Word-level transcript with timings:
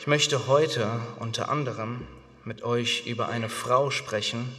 Ich 0.00 0.06
möchte 0.06 0.46
heute 0.46 0.98
unter 1.18 1.50
anderem 1.50 2.06
mit 2.46 2.62
euch 2.62 3.06
über 3.06 3.28
eine 3.28 3.50
Frau 3.50 3.90
sprechen, 3.90 4.50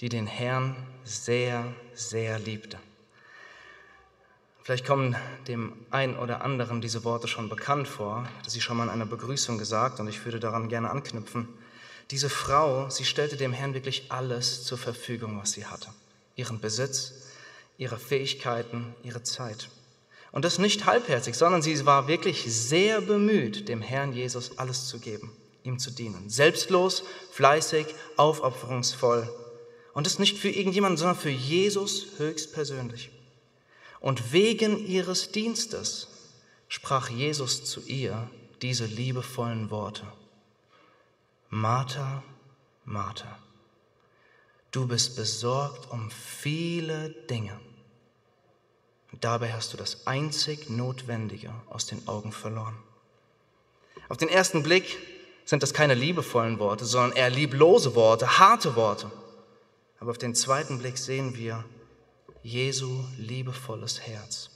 die 0.00 0.08
den 0.08 0.26
Herrn 0.26 0.74
sehr, 1.04 1.72
sehr 1.94 2.40
liebte. 2.40 2.76
Vielleicht 4.64 4.84
kommen 4.84 5.14
dem 5.46 5.72
einen 5.92 6.16
oder 6.16 6.42
anderen 6.42 6.80
diese 6.80 7.04
Worte 7.04 7.28
schon 7.28 7.48
bekannt 7.48 7.86
vor. 7.86 8.28
Ich 8.44 8.52
sie 8.52 8.60
schon 8.60 8.76
mal 8.76 8.82
in 8.82 8.90
einer 8.90 9.06
Begrüßung 9.06 9.56
gesagt 9.56 10.00
und 10.00 10.08
ich 10.08 10.24
würde 10.24 10.40
daran 10.40 10.68
gerne 10.68 10.90
anknüpfen. 10.90 11.48
Diese 12.10 12.28
Frau, 12.28 12.90
sie 12.90 13.04
stellte 13.04 13.36
dem 13.36 13.52
Herrn 13.52 13.72
wirklich 13.72 14.10
alles 14.10 14.64
zur 14.64 14.78
Verfügung, 14.78 15.38
was 15.40 15.52
sie 15.52 15.64
hatte. 15.64 15.90
Ihren 16.34 16.58
Besitz, 16.58 17.12
ihre 17.78 17.98
Fähigkeiten, 17.98 18.96
ihre 19.04 19.22
Zeit. 19.22 19.68
Und 20.36 20.44
das 20.44 20.58
nicht 20.58 20.84
halbherzig, 20.84 21.34
sondern 21.34 21.62
sie 21.62 21.86
war 21.86 22.08
wirklich 22.08 22.44
sehr 22.44 23.00
bemüht, 23.00 23.70
dem 23.70 23.80
Herrn 23.80 24.12
Jesus 24.12 24.58
alles 24.58 24.86
zu 24.86 24.98
geben, 24.98 25.32
ihm 25.62 25.78
zu 25.78 25.90
dienen. 25.90 26.28
Selbstlos, 26.28 27.04
fleißig, 27.32 27.86
aufopferungsvoll. 28.18 29.34
Und 29.94 30.04
das 30.04 30.18
nicht 30.18 30.36
für 30.36 30.50
irgendjemanden, 30.50 30.98
sondern 30.98 31.16
für 31.16 31.30
Jesus 31.30 32.18
höchstpersönlich. 32.18 33.08
Und 33.98 34.34
wegen 34.34 34.86
ihres 34.86 35.32
Dienstes 35.32 36.08
sprach 36.68 37.08
Jesus 37.08 37.64
zu 37.64 37.80
ihr 37.86 38.30
diese 38.60 38.84
liebevollen 38.84 39.70
Worte. 39.70 40.06
Martha, 41.48 42.22
Martha, 42.84 43.38
du 44.70 44.86
bist 44.86 45.16
besorgt 45.16 45.90
um 45.90 46.10
viele 46.10 47.08
Dinge. 47.30 47.58
Dabei 49.20 49.52
hast 49.52 49.72
du 49.72 49.76
das 49.76 50.06
einzig 50.06 50.68
Notwendige 50.68 51.52
aus 51.68 51.86
den 51.86 52.06
Augen 52.06 52.32
verloren. 52.32 52.76
Auf 54.08 54.16
den 54.16 54.28
ersten 54.28 54.62
Blick 54.62 54.98
sind 55.44 55.62
das 55.62 55.72
keine 55.72 55.94
liebevollen 55.94 56.58
Worte, 56.58 56.84
sondern 56.84 57.16
eher 57.16 57.30
lieblose 57.30 57.94
Worte, 57.94 58.38
harte 58.38 58.76
Worte. 58.76 59.10
Aber 60.00 60.10
auf 60.10 60.18
den 60.18 60.34
zweiten 60.34 60.78
Blick 60.78 60.98
sehen 60.98 61.36
wir, 61.36 61.64
Jesu 62.42 63.04
liebevolles 63.18 64.00
Herz, 64.00 64.50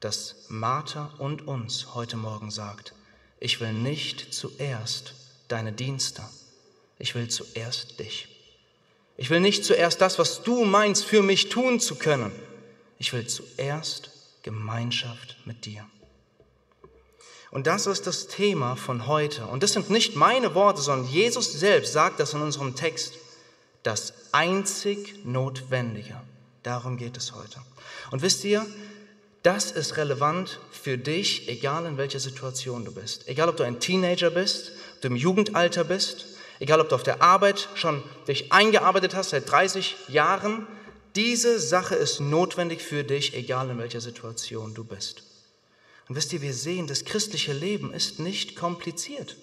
das 0.00 0.46
Martha 0.48 1.12
und 1.18 1.46
uns 1.46 1.94
heute 1.94 2.16
Morgen 2.16 2.50
sagt, 2.50 2.94
ich 3.38 3.60
will 3.60 3.72
nicht 3.72 4.32
zuerst 4.32 5.14
deine 5.48 5.72
Dienste, 5.72 6.22
ich 6.98 7.14
will 7.14 7.28
zuerst 7.28 7.98
dich. 8.00 8.28
Ich 9.18 9.30
will 9.30 9.40
nicht 9.40 9.64
zuerst 9.64 10.00
das, 10.00 10.18
was 10.18 10.42
du 10.42 10.64
meinst, 10.64 11.04
für 11.04 11.22
mich 11.22 11.48
tun 11.48 11.80
zu 11.80 11.94
können. 11.94 12.32
Ich 12.98 13.12
will 13.12 13.26
zuerst 13.26 14.10
Gemeinschaft 14.42 15.36
mit 15.44 15.64
dir. 15.64 15.84
Und 17.50 17.66
das 17.66 17.86
ist 17.86 18.06
das 18.06 18.28
Thema 18.28 18.76
von 18.76 19.06
heute. 19.06 19.46
Und 19.46 19.62
das 19.62 19.72
sind 19.72 19.90
nicht 19.90 20.16
meine 20.16 20.54
Worte, 20.54 20.80
sondern 20.80 21.08
Jesus 21.08 21.52
selbst 21.52 21.92
sagt 21.92 22.20
das 22.20 22.34
in 22.34 22.42
unserem 22.42 22.74
Text. 22.74 23.14
Das 23.82 24.12
einzig 24.32 25.24
Notwendige 25.24 26.20
Darum 26.66 26.96
geht 26.96 27.16
es 27.16 27.32
heute. 27.32 27.60
Und 28.10 28.22
wisst 28.22 28.42
ihr, 28.42 28.66
das 29.44 29.70
ist 29.70 29.96
relevant 29.96 30.58
für 30.72 30.98
dich, 30.98 31.48
egal 31.48 31.86
in 31.86 31.96
welcher 31.96 32.18
Situation 32.18 32.84
du 32.84 32.92
bist. 32.92 33.28
Egal, 33.28 33.48
ob 33.48 33.56
du 33.56 33.62
ein 33.62 33.78
Teenager 33.78 34.30
bist, 34.30 34.72
ob 34.96 35.02
du 35.02 35.06
im 35.06 35.14
Jugendalter 35.14 35.84
bist, 35.84 36.26
egal, 36.58 36.80
ob 36.80 36.88
du 36.88 36.96
auf 36.96 37.04
der 37.04 37.22
Arbeit 37.22 37.68
schon 37.76 38.02
dich 38.26 38.50
eingearbeitet 38.50 39.14
hast 39.14 39.30
seit 39.30 39.48
30 39.48 39.94
Jahren. 40.08 40.66
Diese 41.16 41.58
Sache 41.58 41.94
ist 41.94 42.20
notwendig 42.20 42.82
für 42.82 43.02
dich, 43.02 43.34
egal 43.34 43.70
in 43.70 43.78
welcher 43.78 44.02
Situation 44.02 44.74
du 44.74 44.84
bist. 44.84 45.22
Und 46.08 46.14
wisst 46.14 46.34
ihr, 46.34 46.42
wir 46.42 46.52
sehen, 46.52 46.86
das 46.86 47.06
christliche 47.06 47.54
Leben 47.54 47.92
ist 47.94 48.18
nicht 48.18 48.54
kompliziert. 48.54 49.36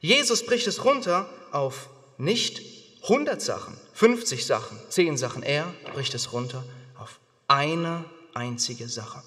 Jesus 0.00 0.44
bricht 0.44 0.66
es 0.66 0.84
runter 0.84 1.28
auf 1.50 1.88
nicht 2.18 2.60
100 3.04 3.40
Sachen, 3.40 3.74
50 3.94 4.44
Sachen, 4.44 4.78
10 4.90 5.16
Sachen. 5.16 5.42
Er 5.42 5.74
bricht 5.94 6.14
es 6.14 6.34
runter 6.34 6.62
auf 6.98 7.18
eine 7.48 8.04
einzige 8.34 8.86
Sache. 8.86 9.22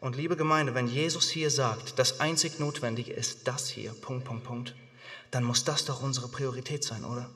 Und 0.00 0.16
liebe 0.16 0.36
Gemeinde, 0.36 0.74
wenn 0.74 0.88
Jesus 0.88 1.30
hier 1.30 1.50
sagt, 1.50 2.00
das 2.00 2.18
einzig 2.18 2.58
Notwendige 2.58 3.12
ist 3.12 3.40
das 3.44 3.68
hier, 3.68 3.92
Punkt, 3.92 4.24
Punkt, 4.24 4.42
Punkt, 4.42 4.74
dann 5.30 5.44
muss 5.44 5.62
das 5.62 5.84
doch 5.84 6.02
unsere 6.02 6.26
Priorität 6.28 6.82
sein, 6.82 7.04
oder? 7.04 7.30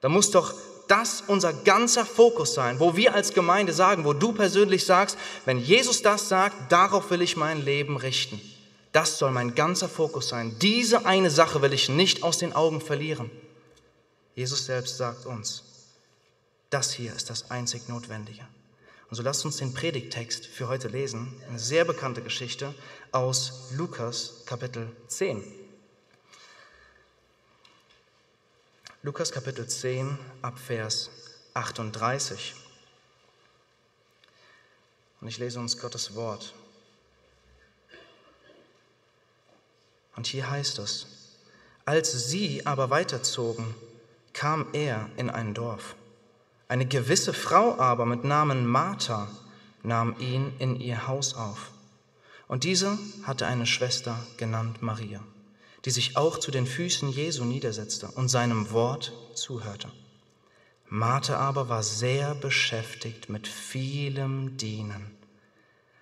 Da 0.00 0.08
muss 0.08 0.30
doch 0.30 0.54
das 0.88 1.22
unser 1.26 1.52
ganzer 1.52 2.04
Fokus 2.04 2.54
sein, 2.54 2.80
wo 2.80 2.96
wir 2.96 3.14
als 3.14 3.32
Gemeinde 3.32 3.72
sagen, 3.72 4.04
wo 4.04 4.12
du 4.12 4.32
persönlich 4.32 4.84
sagst, 4.84 5.18
wenn 5.44 5.58
Jesus 5.58 6.02
das 6.02 6.28
sagt, 6.28 6.70
darauf 6.70 7.10
will 7.10 7.22
ich 7.22 7.36
mein 7.36 7.64
Leben 7.64 7.96
richten. 7.96 8.40
Das 8.92 9.18
soll 9.18 9.32
mein 9.32 9.54
ganzer 9.54 9.88
Fokus 9.88 10.28
sein. 10.28 10.56
Diese 10.60 11.04
eine 11.06 11.30
Sache 11.30 11.62
will 11.62 11.72
ich 11.72 11.88
nicht 11.88 12.22
aus 12.22 12.38
den 12.38 12.52
Augen 12.52 12.80
verlieren. 12.80 13.30
Jesus 14.34 14.66
selbst 14.66 14.96
sagt 14.96 15.26
uns, 15.26 15.64
das 16.70 16.92
hier 16.92 17.14
ist 17.14 17.30
das 17.30 17.50
einzig 17.50 17.88
Notwendige. 17.88 18.46
Und 19.10 19.16
so 19.16 19.22
lasst 19.22 19.44
uns 19.44 19.58
den 19.58 19.74
Predigtext 19.74 20.46
für 20.46 20.68
heute 20.68 20.88
lesen, 20.88 21.32
eine 21.48 21.58
sehr 21.58 21.84
bekannte 21.84 22.22
Geschichte 22.22 22.74
aus 23.12 23.70
Lukas 23.76 24.42
Kapitel 24.46 24.90
10. 25.08 25.63
Lukas 29.04 29.30
Kapitel 29.30 29.68
10 29.68 30.16
ab 30.40 30.58
Vers 30.58 31.10
38. 31.52 32.54
Und 35.20 35.28
ich 35.28 35.36
lese 35.36 35.60
uns 35.60 35.78
Gottes 35.78 36.14
Wort. 36.14 36.54
Und 40.16 40.26
hier 40.26 40.50
heißt 40.50 40.78
es, 40.78 41.06
als 41.84 42.30
sie 42.30 42.64
aber 42.64 42.88
weiterzogen, 42.88 43.74
kam 44.32 44.68
er 44.72 45.10
in 45.18 45.28
ein 45.28 45.52
Dorf. 45.52 45.96
Eine 46.68 46.86
gewisse 46.86 47.34
Frau 47.34 47.78
aber 47.78 48.06
mit 48.06 48.24
Namen 48.24 48.66
Martha 48.66 49.28
nahm 49.82 50.18
ihn 50.18 50.54
in 50.58 50.80
ihr 50.80 51.06
Haus 51.06 51.34
auf. 51.34 51.72
Und 52.48 52.64
diese 52.64 52.98
hatte 53.24 53.46
eine 53.46 53.66
Schwester 53.66 54.18
genannt 54.38 54.80
Maria, 54.80 55.20
die 55.84 55.90
sich 55.90 56.16
auch 56.16 56.38
zu 56.38 56.50
den 56.50 56.66
Füßen 56.66 57.10
Jesu 57.10 57.44
niedersetzte 57.44 58.08
und 58.08 58.28
seinem 58.28 58.70
Wort 58.70 59.12
zuhörte. 59.34 59.90
Martha 60.88 61.36
aber 61.36 61.68
war 61.68 61.82
sehr 61.82 62.34
beschäftigt 62.34 63.28
mit 63.28 63.48
vielem 63.48 64.56
Dienen. 64.56 65.16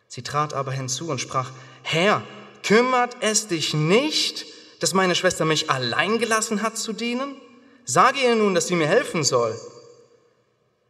Sie 0.07 0.23
trat 0.23 0.55
aber 0.55 0.73
hinzu 0.73 1.09
und 1.09 1.21
sprach, 1.21 1.51
Herr, 1.83 2.23
kümmert 2.63 3.17
es 3.21 3.49
dich 3.49 3.75
nicht, 3.75 4.45
dass 4.81 4.95
meine 4.95 5.15
Schwester 5.15 5.45
mich 5.45 5.71
allein 5.71 6.19
gelassen 6.19 6.63
hat 6.63 6.77
zu 6.77 6.93
dienen? 6.93 7.37
Sage 7.85 8.21
ihr 8.21 8.37
nun, 8.37 8.55
dass 8.55 8.69
sie 8.69 8.77
mir 8.77 8.87
helfen 8.87 9.25
soll. 9.25 9.59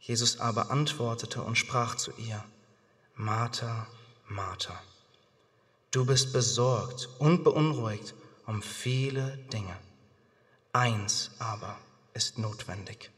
Jesus 0.00 0.40
aber 0.40 0.70
antwortete 0.70 1.40
und 1.42 1.56
sprach 1.56 1.94
zu 1.94 2.10
ihr, 2.18 2.42
Martha, 3.14 3.86
Martha, 4.28 4.78
du 5.92 6.04
bist 6.04 6.32
besorgt 6.32 7.08
und 7.18 7.44
beunruhigt 7.44 8.14
um 8.52 8.60
viele 8.60 9.38
Dinge. 9.50 9.74
Eins 10.74 11.30
aber 11.38 11.78
ist 12.12 12.36
notwendig. 12.36 13.10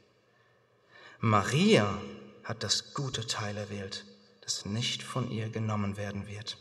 Maria 1.19 1.99
hat 2.45 2.63
das 2.63 2.95
gute 2.95 3.27
Teil 3.27 3.57
erwählt, 3.57 4.05
das 4.43 4.65
nicht 4.65 5.03
von 5.03 5.29
ihr 5.33 5.49
genommen 5.49 5.97
werden 5.97 6.29
wird. 6.29 6.57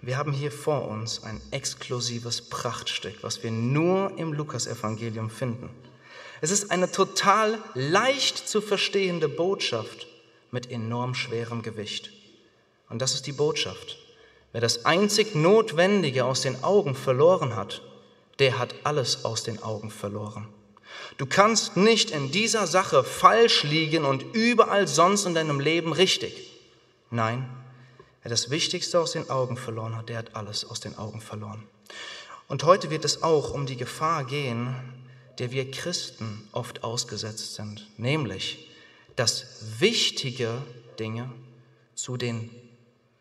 Wir 0.00 0.16
haben 0.16 0.32
hier 0.32 0.50
vor 0.50 0.88
uns 0.88 1.22
ein 1.22 1.42
exklusives 1.50 2.48
Prachtstück, 2.48 3.22
was 3.22 3.42
wir 3.42 3.50
nur 3.50 4.16
im 4.16 4.32
Lukasevangelium 4.32 5.28
finden. 5.28 5.68
Es 6.40 6.50
ist 6.50 6.70
eine 6.70 6.90
total 6.90 7.62
leicht 7.74 8.48
zu 8.48 8.62
verstehende 8.62 9.28
Botschaft 9.28 10.06
mit 10.50 10.70
enorm 10.70 11.14
schwerem 11.14 11.60
Gewicht. 11.60 12.12
Und 12.88 13.02
das 13.02 13.12
ist 13.12 13.26
die 13.26 13.32
Botschaft. 13.32 13.98
Wer 14.52 14.60
das 14.60 14.84
einzig 14.84 15.34
Notwendige 15.34 16.24
aus 16.24 16.42
den 16.42 16.62
Augen 16.64 16.94
verloren 16.94 17.56
hat, 17.56 17.82
der 18.38 18.58
hat 18.58 18.74
alles 18.84 19.24
aus 19.24 19.42
den 19.42 19.62
Augen 19.62 19.90
verloren. 19.90 20.48
Du 21.18 21.26
kannst 21.26 21.76
nicht 21.76 22.10
in 22.10 22.32
dieser 22.32 22.66
Sache 22.66 23.04
falsch 23.04 23.62
liegen 23.62 24.04
und 24.04 24.24
überall 24.34 24.88
sonst 24.88 25.24
in 25.24 25.34
deinem 25.34 25.60
Leben 25.60 25.92
richtig. 25.92 26.50
Nein, 27.10 27.48
Wer 28.22 28.28
das 28.28 28.50
Wichtigste 28.50 29.00
aus 29.00 29.12
den 29.12 29.30
Augen 29.30 29.56
verloren 29.56 29.96
hat, 29.96 30.08
der 30.10 30.18
hat 30.18 30.36
alles 30.36 30.64
aus 30.64 30.80
den 30.80 30.96
Augen 30.98 31.20
verloren. 31.20 31.66
Und 32.48 32.64
heute 32.64 32.90
wird 32.90 33.04
es 33.04 33.22
auch 33.22 33.52
um 33.52 33.64
die 33.64 33.76
Gefahr 33.76 34.24
gehen, 34.24 34.74
der 35.38 35.50
wir 35.52 35.70
Christen 35.70 36.46
oft 36.52 36.84
ausgesetzt 36.84 37.54
sind, 37.54 37.88
nämlich, 37.96 38.68
dass 39.16 39.46
wichtige 39.78 40.50
Dinge 40.98 41.32
zu 41.94 42.18
den 42.18 42.50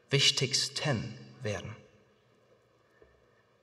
wichtigsten 0.09 1.13
werden. 1.43 1.75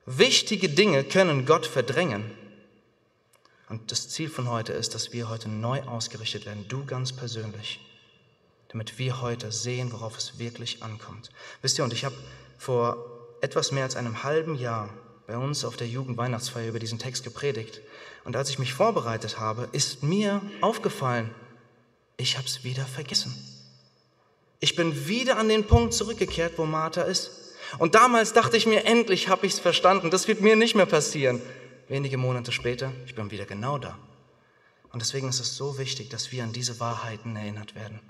Wichtige 0.05 0.69
Dinge 0.69 1.05
können 1.05 1.47
Gott 1.47 1.67
verdrängen. 1.67 2.31
Und 3.69 3.91
das 3.91 4.09
Ziel 4.09 4.29
von 4.29 4.49
heute 4.49 4.73
ist, 4.73 4.95
dass 4.95 5.13
wir 5.13 5.29
heute 5.29 5.49
neu 5.49 5.83
ausgerichtet 5.83 6.47
werden, 6.47 6.67
du 6.69 6.85
ganz 6.85 7.13
persönlich 7.13 7.81
damit 8.69 8.99
wir 8.99 9.21
heute 9.21 9.53
sehen, 9.53 9.93
worauf 9.93 10.19
es 10.19 10.39
wirklich 10.39 10.83
ankommt. 10.83 11.31
Wisst 11.63 11.79
ihr, 11.79 11.85
und 11.85 11.93
ich 11.93 12.05
habe 12.05 12.15
vor 12.59 12.99
etwas 13.41 13.73
mehr 13.73 13.85
als 13.85 13.97
einem 13.97 14.23
halben 14.23 14.55
Jahr 14.57 14.93
bei 15.27 15.37
uns 15.37 15.65
auf 15.65 15.77
der 15.77 15.89
Jugendweihnachtsfeier 15.89 16.69
über 16.69 16.79
diesen 16.79 16.99
Text 16.99 17.25
gepredigt. 17.25 17.81
Und 18.25 18.37
als 18.37 18.51
ich 18.51 18.59
mich 18.59 18.75
vorbereitet 18.75 19.39
habe, 19.39 19.69
ist 19.73 20.03
mir 20.03 20.41
aufgefallen, 20.61 21.35
ich 22.17 22.37
habe 22.37 22.47
es 22.47 22.65
wieder 22.65 22.85
vergessen. 22.85 23.35
Ich 24.61 24.75
bin 24.75 25.07
wieder 25.07 25.37
an 25.37 25.49
den 25.49 25.67
Punkt 25.67 25.93
zurückgekehrt, 25.93 26.55
wo 26.57 26.65
Martha 26.65 27.03
ist. 27.03 27.31
Und 27.79 27.95
damals 27.95 28.33
dachte 28.33 28.57
ich 28.57 28.67
mir, 28.67 28.85
endlich 28.85 29.29
habe 29.29 29.47
ich 29.47 29.55
es 29.55 29.59
verstanden. 29.59 30.11
Das 30.11 30.29
wird 30.29 30.41
mir 30.41 30.57
nicht 30.57 30.75
mehr 30.75 30.87
passieren. 30.87 31.43
Wenige 31.89 32.17
Monate 32.17 32.53
später, 32.53 32.93
ich 33.05 33.15
bin 33.15 33.31
wieder 33.31 33.45
genau 33.45 33.79
da. 33.79 33.99
Und 34.93 35.03
deswegen 35.03 35.29
ist 35.29 35.41
es 35.41 35.57
so 35.57 35.79
wichtig, 35.79 36.09
dass 36.09 36.33
wir 36.33 36.43
an 36.43 36.53
diese 36.53 36.81
Wahrheiten 36.81 37.37
erinnert 37.37 37.75
werden. 37.75 38.01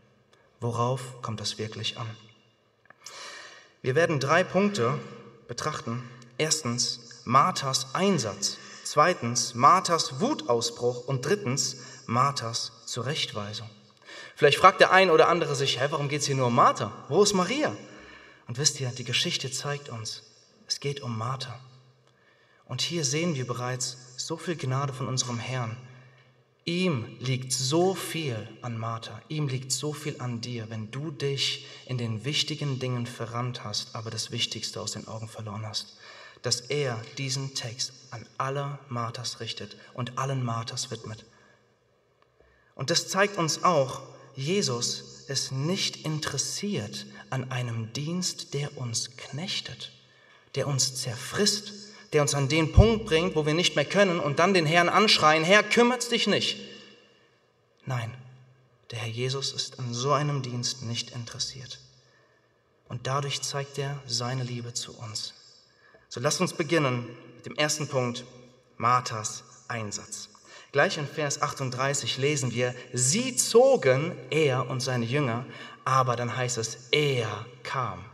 Worauf 0.61 1.21
kommt 1.21 1.41
das 1.41 1.59
wirklich 1.59 1.99
an? 1.99 2.07
Wir 3.83 3.95
werden 3.95 4.21
drei 4.21 4.45
Punkte 4.45 4.99
betrachten. 5.49 6.09
Erstens 6.39 7.23
Marthas 7.25 7.95
Einsatz. 7.95 8.57
Zweitens 8.85 9.55
Marthas 9.55 10.21
Wutausbruch. 10.21 11.07
Und 11.07 11.27
drittens 11.27 11.77
Marthas 12.07 12.73
Zurechtweisung. 12.87 13.69
Vielleicht 14.37 14.59
fragt 14.59 14.81
der 14.81 14.93
ein 14.93 15.09
oder 15.09 15.29
andere 15.29 15.57
sich, 15.57 15.81
hä, 15.81 15.87
warum 15.89 16.11
geht 16.11 16.21
es 16.21 16.27
hier 16.27 16.37
nur 16.37 16.49
um 16.49 16.55
Martha? 16.55 16.93
Wo 17.09 17.23
ist 17.23 17.33
Maria? 17.33 17.75
Und 18.47 18.59
wisst 18.59 18.79
ihr, 18.79 18.91
die 18.91 19.03
Geschichte 19.03 19.51
zeigt 19.51 19.89
uns, 19.89 20.23
es 20.69 20.79
geht 20.79 21.01
um 21.01 21.17
Martha. 21.17 21.59
Und 22.67 22.83
hier 22.83 23.03
sehen 23.07 23.35
wir 23.35 23.47
bereits 23.47 23.97
so 24.19 24.37
viel 24.37 24.55
Gnade 24.57 24.93
von 24.93 25.09
unserem 25.09 25.39
Herrn. 25.39 25.79
Ihm 26.67 27.17
liegt 27.19 27.51
so 27.51 27.95
viel 27.95 28.47
an 28.61 28.77
Martha, 28.77 29.23
ihm 29.29 29.49
liegt 29.49 29.73
so 29.73 29.95
viel 29.95 30.21
an 30.21 30.43
dir, 30.43 30.69
wenn 30.69 30.91
du 30.91 31.11
dich 31.11 31.67
in 31.87 31.97
den 31.97 32.27
wichtigen 32.27 32.79
Dingen 32.79 33.07
verrannt 33.07 33.65
hast, 33.65 33.95
aber 33.95 34.11
das 34.11 34.33
Wichtigste 34.33 34.83
aus 34.83 34.93
den 34.93 35.09
Augen 35.09 35.29
verloren 35.29 35.65
hast, 35.65 35.97
dass 36.43 36.61
er 36.61 37.01
diesen 37.17 37.55
Text 37.55 37.93
an 38.11 38.27
alle 38.37 38.81
Marthas 38.91 39.41
richtet 39.41 39.77
und 39.95 40.19
allen 40.19 40.45
Marthas 40.45 40.91
widmet. 40.91 41.25
Und 42.75 42.91
das 42.91 43.09
zeigt 43.09 43.39
uns 43.39 43.65
auch, 43.65 44.03
Jesus 44.37 45.25
ist 45.29 45.51
nicht 45.51 46.05
interessiert 46.05 47.07
an 47.31 47.51
einem 47.51 47.93
Dienst, 47.93 48.55
der 48.55 48.77
uns 48.79 49.17
knechtet, 49.17 49.93
der 50.55 50.67
uns 50.67 50.95
zerfrisst, 50.95 51.73
der 52.13 52.23
uns 52.23 52.35
an 52.35 52.49
den 52.49 52.73
Punkt 52.73 53.07
bringt, 53.07 53.35
wo 53.35 53.47
wir 53.47 53.55
nicht 53.55 53.77
mehr 53.77 53.85
können 53.85 54.21
und 54.21 54.39
dann 54.39 54.55
den 54.55 54.67
Herrn 54.67 54.89
anschreien, 54.89 55.43
Herr, 55.43 55.63
kümmert's 55.63 56.09
dich 56.09 56.27
nicht. 56.27 56.59
Nein, 57.85 58.15
der 58.91 59.01
Herr 59.01 59.09
Jesus 59.09 59.53
ist 59.53 59.79
an 59.79 59.93
so 59.93 60.13
einem 60.13 60.43
Dienst 60.43 60.83
nicht 60.83 61.11
interessiert. 61.11 61.81
Und 62.89 63.07
dadurch 63.07 63.43
zeigt 63.43 63.79
er 63.79 64.01
seine 64.07 64.45
Liebe 64.45 64.73
zu 64.75 64.97
uns. 64.97 65.35
So 66.09 66.21
lasst 66.21 66.41
uns 66.41 66.53
beginnen 66.53 67.09
mit 67.35 67.47
dem 67.47 67.57
ersten 67.57 67.89
Punkt, 67.89 68.25
Marthas 68.77 69.43
Einsatz. 69.67 70.29
Gleich 70.77 70.99
in 70.99 71.09
Vers 71.09 71.41
38 71.41 72.19
lesen 72.19 72.53
wir, 72.53 72.75
sie 72.93 73.35
zogen, 73.35 74.15
er 74.29 74.69
und 74.69 74.81
seine 74.81 75.07
Jünger, 75.07 75.47
aber 75.87 76.17
dann 76.17 76.37
heißt 76.37 76.59
es, 76.59 76.77
er 76.91 77.47
kam. 77.63 78.05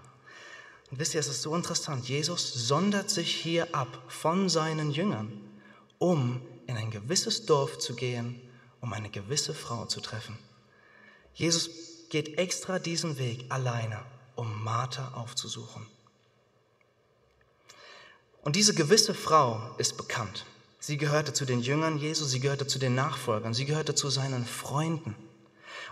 Und 0.88 1.00
wisst 1.00 1.14
ihr, 1.14 1.19
es 1.19 1.26
ist 1.26 1.43
so 1.43 1.56
interessant, 1.56 2.09
Jesus 2.09 2.53
sondert 2.53 3.11
sich 3.11 3.35
hier 3.35 3.75
ab 3.75 3.88
von 4.06 4.49
seinen 4.49 4.93
Jüngern, 4.93 5.41
um 5.99 6.41
in 6.69 6.76
ein 6.76 6.93
gewisses 6.93 7.47
Dorf 7.47 7.81
zu 7.81 7.97
gehen, 7.97 8.41
um 8.81 8.93
eine 8.93 9.11
gewisse 9.11 9.55
Frau 9.55 9.87
zu 9.87 10.00
treffen. 10.00 10.38
Jesus 11.35 11.69
geht 12.11 12.38
extra 12.38 12.79
diesen 12.79 13.19
Weg 13.19 13.44
alleine, 13.49 14.05
um 14.37 14.62
Martha 14.62 15.15
aufzusuchen. 15.15 15.85
Und 18.43 18.55
diese 18.55 18.73
gewisse 18.73 19.15
Frau 19.15 19.75
ist 19.79 19.97
bekannt. 19.97 20.47
Sie 20.84 20.96
gehörte 20.96 21.32
zu 21.32 21.44
den 21.44 21.61
Jüngern 21.61 21.96
Jesu, 21.96 22.25
sie 22.25 22.40
gehörte 22.40 22.67
zu 22.67 22.81
den 22.81 22.96
Nachfolgern, 22.96 23.55
sie 23.55 23.67
gehörte 23.67 23.94
zu 23.94 24.11
seinen 24.11 24.44
Freunden. 24.44 25.14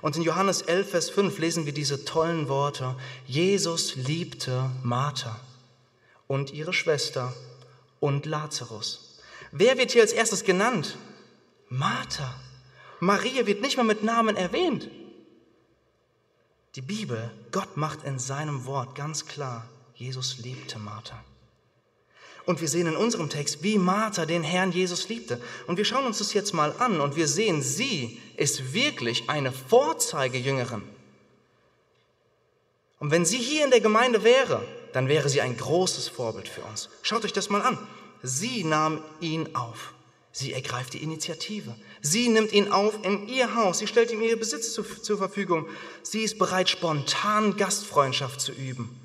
Und 0.03 0.17
in 0.17 0.23
Johannes 0.23 0.63
11, 0.63 0.91
Vers 0.91 1.11
5 1.11 1.39
lesen 1.39 1.65
wir 1.65 1.73
diese 1.73 2.05
tollen 2.05 2.49
Worte. 2.49 2.97
Jesus 3.25 3.95
liebte 3.95 4.69
Martha 4.83 5.39
und 6.27 6.53
ihre 6.53 6.73
Schwester 6.73 7.33
und 8.01 8.27
Lazarus. 8.27 9.21
Wer 9.53 9.79
wird 9.79 9.93
hier 9.93 10.03
als 10.03 10.11
erstes 10.11 10.43
genannt? 10.43 10.99
Martha. 11.69 12.35
Maria 12.99 13.47
wird 13.47 13.63
nicht 13.63 13.77
mal 13.77 13.85
mit 13.85 14.03
Namen 14.03 14.35
erwähnt. 14.35 14.91
Die 16.75 16.83
Bibel, 16.83 17.31
Gott 17.53 17.77
macht 17.77 18.03
in 18.03 18.19
seinem 18.19 18.65
Wort 18.67 18.97
ganz 18.97 19.27
klar, 19.27 19.69
Jesus 19.95 20.39
liebte 20.39 20.81
Martha. 20.81 21.23
Und 22.47 22.61
wir 22.61 22.69
sehen 22.69 22.87
in 22.87 22.97
unserem 22.97 23.29
Text, 23.29 23.63
wie 23.63 23.79
Martha 23.79 24.27
den 24.27 24.43
Herrn 24.43 24.73
Jesus 24.73 25.09
liebte. 25.09 25.41
Und 25.67 25.77
wir 25.77 25.85
schauen 25.85 26.07
uns 26.07 26.19
das 26.19 26.33
jetzt 26.33 26.55
mal 26.55 26.75
an 26.79 27.01
und 27.01 27.17
wir 27.17 27.29
sehen, 27.29 27.63
sie 27.63 28.21
ist 28.37 28.73
wirklich 28.73 29.29
eine 29.29 29.53
Vorzeigejüngerin. 29.53 30.83
Und 32.99 33.11
wenn 33.11 33.25
sie 33.25 33.39
hier 33.39 33.65
in 33.65 33.71
der 33.71 33.81
Gemeinde 33.81 34.25
wäre, 34.25 34.63
dann 34.93 35.09
wäre 35.09 35.29
sie 35.29 35.41
ein 35.41 35.57
großes 35.57 36.09
Vorbild 36.09 36.49
für 36.49 36.63
uns. 36.63 36.89
Schaut 37.03 37.25
euch 37.25 37.33
das 37.33 37.51
mal 37.51 37.63
an. 37.63 37.79
Sie 38.23 38.65
nahm 38.65 39.03
ihn 39.21 39.55
auf. 39.55 39.95
Sie 40.33 40.53
ergreift 40.53 40.93
die 40.93 41.03
Initiative. 41.03 41.75
Sie 42.03 42.29
nimmt 42.29 42.53
ihn 42.53 42.71
auf 42.71 42.95
in 43.05 43.27
ihr 43.29 43.55
Haus. 43.55 43.79
Sie 43.79 43.87
stellt 43.87 44.11
ihm 44.11 44.23
ihr 44.23 44.39
Besitz 44.39 44.73
zu, 44.73 44.83
zur 44.83 45.19
Verfügung. 45.19 45.67
Sie 46.03 46.23
ist 46.23 46.39
bereit, 46.39 46.69
spontan 46.69 47.57
Gastfreundschaft 47.57 48.41
zu 48.41 48.53
üben. 48.53 48.97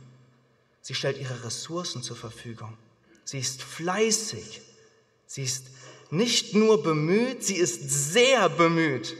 Sie 0.81 0.93
stellt 0.93 1.17
ihre 1.17 1.43
Ressourcen 1.43 2.03
zur 2.03 2.15
Verfügung. 2.15 2.77
Sie 3.25 3.39
ist 3.39 3.61
fleißig. 3.61 4.61
Sie 5.25 5.43
ist 5.43 5.65
nicht 6.11 6.53
nur 6.53 6.81
bemüht, 6.81 7.43
sie 7.43 7.57
ist 7.57 7.89
sehr 8.13 8.47
bemüht. 8.47 9.17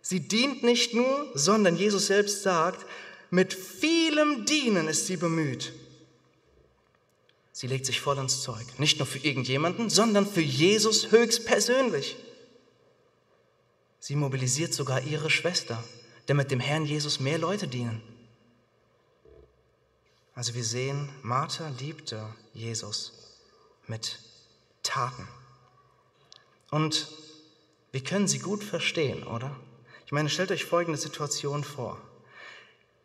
Sie 0.00 0.20
dient 0.20 0.62
nicht 0.62 0.94
nur, 0.94 1.30
sondern 1.34 1.76
Jesus 1.76 2.06
selbst 2.06 2.42
sagt, 2.42 2.86
mit 3.30 3.52
vielem 3.52 4.46
Dienen 4.46 4.88
ist 4.88 5.06
sie 5.06 5.16
bemüht. 5.18 5.72
Sie 7.52 7.66
legt 7.66 7.84
sich 7.84 8.00
voll 8.00 8.16
ins 8.18 8.40
Zeug. 8.40 8.64
Nicht 8.78 8.98
nur 8.98 9.06
für 9.06 9.18
irgendjemanden, 9.18 9.90
sondern 9.90 10.26
für 10.26 10.40
Jesus 10.40 11.10
höchstpersönlich. 11.10 12.16
Sie 13.98 14.14
mobilisiert 14.14 14.72
sogar 14.72 15.02
ihre 15.02 15.28
Schwester, 15.28 15.82
damit 16.26 16.52
dem 16.52 16.60
Herrn 16.60 16.86
Jesus 16.86 17.18
mehr 17.18 17.36
Leute 17.36 17.66
dienen. 17.66 18.00
Also 20.38 20.54
wir 20.54 20.62
sehen, 20.62 21.08
Martha 21.22 21.66
liebte 21.80 22.24
Jesus 22.54 23.12
mit 23.88 24.20
Taten. 24.84 25.26
Und 26.70 27.08
wir 27.90 28.04
können 28.04 28.28
sie 28.28 28.38
gut 28.38 28.62
verstehen, 28.62 29.24
oder? 29.24 29.50
Ich 30.06 30.12
meine, 30.12 30.28
stellt 30.28 30.52
euch 30.52 30.64
folgende 30.64 30.96
Situation 30.96 31.64
vor. 31.64 32.00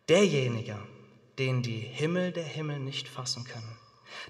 Derjenige, 0.08 0.78
den 1.38 1.64
die 1.64 1.80
Himmel 1.80 2.30
der 2.30 2.44
Himmel 2.44 2.78
nicht 2.78 3.08
fassen 3.08 3.42
können, 3.42 3.78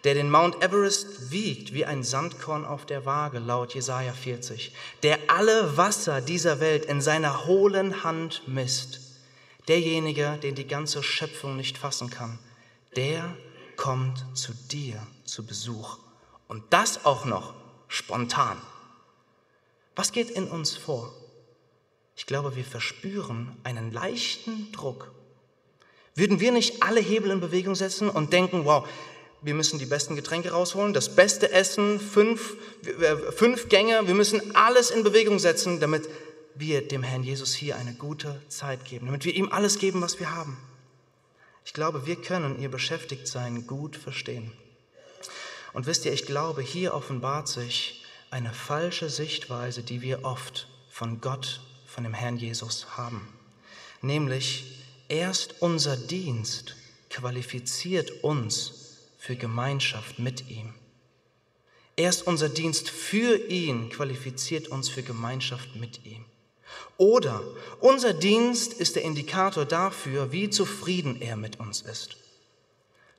der 0.05 0.15
den 0.15 0.31
Mount 0.31 0.63
Everest 0.63 1.31
wiegt 1.31 1.75
wie 1.75 1.85
ein 1.85 2.05
Sandkorn 2.05 2.65
auf 2.65 2.87
der 2.87 3.05
Waage, 3.05 3.39
laut 3.39 3.75
Jesaja 3.75 4.15
40, 4.15 4.73
der 5.03 5.19
alle 5.29 5.77
Wasser 5.77 6.23
dieser 6.23 6.59
Welt 6.59 6.87
in 6.87 7.03
seiner 7.03 7.45
hohlen 7.45 8.03
Hand 8.03 8.49
misst, 8.49 9.01
derjenige, 9.69 10.39
den 10.43 10.55
die 10.55 10.67
ganze 10.67 11.03
Schöpfung 11.03 11.59
nicht 11.59 11.77
fassen 11.77 12.09
kann, 12.09 12.39
der 12.97 13.37
kommt 13.77 14.25
zu 14.35 14.53
dir 14.71 15.05
zu 15.25 15.45
Besuch. 15.47 15.99
Und 16.49 16.63
das 16.71 17.05
auch 17.05 17.25
noch 17.25 17.55
spontan. 17.89 18.57
Was 19.97 20.13
geht 20.13 20.31
in 20.31 20.49
uns 20.49 20.77
vor? 20.77 21.13
Ich 22.17 22.27
glaube, 22.27 22.57
wir 22.57 22.65
verspüren 22.65 23.57
einen 23.65 23.93
leichten 23.93 24.71
Druck. 24.73 25.13
Würden 26.15 26.39
wir 26.39 26.53
nicht 26.53 26.83
alle 26.83 27.01
Hebel 27.01 27.31
in 27.31 27.41
Bewegung 27.41 27.75
setzen 27.75 28.09
und 28.09 28.33
denken, 28.33 28.65
wow, 28.65 28.87
wir 29.43 29.55
müssen 29.55 29.79
die 29.79 29.87
besten 29.87 30.17
Getränke 30.17 30.53
rausholen, 30.53 30.95
das 30.95 31.15
beste 31.15 31.53
Essen, 31.53 32.01
fünf, 32.01 32.57
äh, 32.87 33.33
fünf 33.33 33.69
Gänge, 33.69 34.07
wir 34.07 34.15
müssen 34.15 34.55
alles 34.55 34.91
in 34.91 35.03
Bewegung 35.03 35.39
setzen, 35.39 35.81
damit 35.81 36.09
wir 36.55 36.87
dem 36.87 37.03
Herrn 37.03 37.25
Jesus 37.25 37.55
hier 37.55 37.77
eine 37.77 37.95
gute 37.95 38.41
Zeit 38.49 38.85
geben, 38.85 39.07
damit 39.07 39.25
wir 39.25 39.35
ihm 39.35 39.51
alles 39.51 39.79
geben, 39.79 40.01
was 40.01 40.21
wir 40.21 40.35
haben. 40.35 40.57
Ich 41.65 41.73
glaube, 41.73 42.07
wir 42.07 42.17
können 42.17 42.61
ihr 42.61 42.71
Beschäftigtsein 42.71 43.67
gut 43.67 43.97
verstehen. 43.97 44.53
Und 45.73 45.87
wisst 45.87 46.05
ihr, 46.05 46.13
ich 46.13 46.27
glaube, 46.27 46.63
hier 46.63 46.95
offenbart 46.95 47.49
sich 47.49 48.05
eine 48.31 48.53
falsche 48.53 49.11
Sichtweise, 49.11 49.83
die 49.83 50.03
wir 50.03 50.25
oft 50.25 50.69
von 50.91 51.21
Gott, 51.21 51.61
von 51.87 52.05
dem 52.05 52.15
Herrn 52.15 52.37
Jesus 52.37 52.97
haben. 52.97 53.27
Nämlich, 54.03 54.83
erst 55.09 55.63
unser 55.63 55.97
Dienst 55.97 56.77
qualifiziert 57.11 58.23
uns 58.23 58.99
für 59.19 59.37
Gemeinschaft 59.37 60.19
mit 60.19 60.49
ihm. 60.51 60.75
Erst 61.97 62.27
unser 62.27 62.49
Dienst 62.49 62.91
für 62.91 63.37
ihn 63.49 63.89
qualifiziert 63.89 64.69
uns 64.69 64.89
für 64.89 65.03
Gemeinschaft 65.03 65.77
mit 65.77 66.05
ihm. 66.05 66.25
Oder 66.97 67.43
unser 67.81 68.15
Dienst 68.15 68.73
ist 68.73 68.97
der 68.97 69.03
Indikator 69.03 69.65
dafür, 69.65 70.33
wie 70.33 70.51
zufrieden 70.51 71.21
er 71.21 71.37
mit 71.37 71.59
uns 71.59 71.83
ist. 71.83 72.17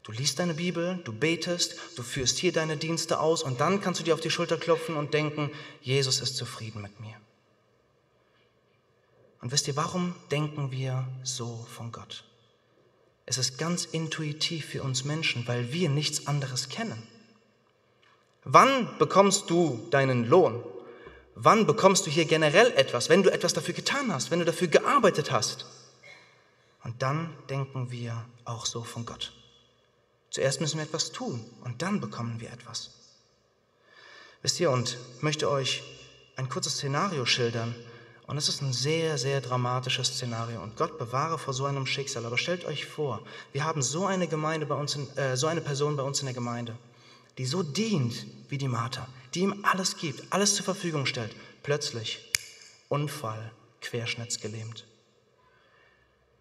Du 0.03 0.11
liest 0.11 0.37
deine 0.39 0.53
Bibel, 0.53 0.99
du 1.03 1.11
betest, 1.11 1.75
du 1.95 2.03
führst 2.03 2.37
hier 2.37 2.51
deine 2.51 2.77
Dienste 2.77 3.19
aus 3.19 3.41
und 3.41 3.59
dann 3.59 3.81
kannst 3.81 3.99
du 3.99 4.03
dir 4.03 4.13
auf 4.13 4.21
die 4.21 4.29
Schulter 4.29 4.57
klopfen 4.57 4.95
und 4.95 5.13
denken, 5.13 5.49
Jesus 5.81 6.21
ist 6.21 6.37
zufrieden 6.37 6.81
mit 6.81 6.99
mir. 6.99 7.15
Und 9.41 9.51
wisst 9.51 9.67
ihr, 9.67 9.75
warum 9.75 10.15
denken 10.31 10.71
wir 10.71 11.07
so 11.23 11.65
von 11.75 11.91
Gott? 11.91 12.23
Es 13.25 13.39
ist 13.39 13.57
ganz 13.57 13.85
intuitiv 13.85 14.67
für 14.67 14.83
uns 14.83 15.03
Menschen, 15.03 15.47
weil 15.47 15.73
wir 15.73 15.89
nichts 15.89 16.27
anderes 16.27 16.69
kennen. 16.69 17.01
Wann 18.43 18.97
bekommst 18.99 19.49
du 19.49 19.87
deinen 19.89 20.29
Lohn? 20.29 20.63
Wann 21.35 21.67
bekommst 21.67 22.05
du 22.05 22.09
hier 22.09 22.25
generell 22.25 22.71
etwas, 22.77 23.09
wenn 23.09 23.21
du 23.21 23.31
etwas 23.31 23.53
dafür 23.53 23.73
getan 23.73 24.11
hast, 24.11 24.31
wenn 24.31 24.39
du 24.39 24.45
dafür 24.45 24.69
gearbeitet 24.69 25.31
hast? 25.31 25.65
Und 26.83 27.01
dann 27.01 27.35
denken 27.49 27.91
wir 27.91 28.25
auch 28.45 28.65
so 28.65 28.83
von 28.83 29.05
Gott. 29.05 29.33
Zuerst 30.29 30.61
müssen 30.61 30.77
wir 30.77 30.83
etwas 30.85 31.11
tun 31.11 31.45
und 31.63 31.81
dann 31.81 31.99
bekommen 31.99 32.39
wir 32.39 32.51
etwas. 32.51 32.91
Wisst 34.41 34.59
ihr, 34.59 34.69
und 34.71 34.97
ich 35.17 35.23
möchte 35.23 35.49
euch 35.49 35.83
ein 36.35 36.49
kurzes 36.49 36.73
Szenario 36.73 37.25
schildern. 37.25 37.75
Und 38.27 38.37
es 38.37 38.49
ist 38.49 38.61
ein 38.61 38.73
sehr, 38.73 39.17
sehr 39.17 39.41
dramatisches 39.41 40.07
Szenario. 40.07 40.61
Und 40.61 40.77
Gott 40.77 40.97
bewahre 40.97 41.37
vor 41.37 41.53
so 41.53 41.65
einem 41.65 41.85
Schicksal. 41.85 42.25
Aber 42.25 42.37
stellt 42.37 42.65
euch 42.65 42.85
vor, 42.85 43.21
wir 43.53 43.63
haben 43.63 43.81
so 43.81 44.05
eine 44.05 44.27
Gemeinde 44.27 44.65
bei 44.65 44.75
uns, 44.75 44.95
in, 44.95 45.15
äh, 45.17 45.37
so 45.37 45.47
eine 45.47 45.61
Person 45.61 45.95
bei 45.95 46.03
uns 46.03 46.19
in 46.19 46.25
der 46.25 46.33
Gemeinde, 46.33 46.75
die 47.37 47.45
so 47.45 47.63
dient 47.63 48.25
wie 48.49 48.57
die 48.57 48.67
Martha, 48.67 49.07
die 49.33 49.41
ihm 49.41 49.63
alles 49.63 49.97
gibt, 49.97 50.31
alles 50.31 50.55
zur 50.55 50.65
Verfügung 50.65 51.05
stellt. 51.05 51.35
Plötzlich 51.63 52.19
Unfall, 52.89 53.51
querschnittsgelähmt. 53.81 54.85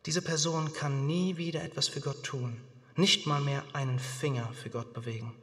Diese 0.07 0.23
Person 0.23 0.73
kann 0.73 1.07
nie 1.07 1.37
wieder 1.37 1.63
etwas 1.63 1.89
für 1.89 2.01
Gott 2.01 2.23
tun 2.23 2.61
nicht 2.97 3.27
mal 3.27 3.41
mehr 3.41 3.65
einen 3.73 3.99
Finger 3.99 4.53
für 4.53 4.71
Gott 4.71 4.93
bewegen. 4.93 5.35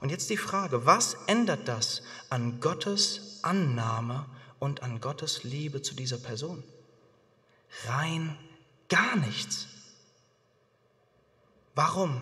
Und 0.00 0.10
jetzt 0.10 0.30
die 0.30 0.36
Frage, 0.36 0.86
was 0.86 1.16
ändert 1.26 1.68
das 1.68 2.02
an 2.30 2.60
Gottes 2.60 3.38
Annahme 3.42 4.26
und 4.58 4.82
an 4.82 5.00
Gottes 5.00 5.44
Liebe 5.44 5.82
zu 5.82 5.94
dieser 5.94 6.18
Person? 6.18 6.64
Rein 7.86 8.36
gar 8.88 9.16
nichts. 9.16 9.68
Warum? 11.74 12.20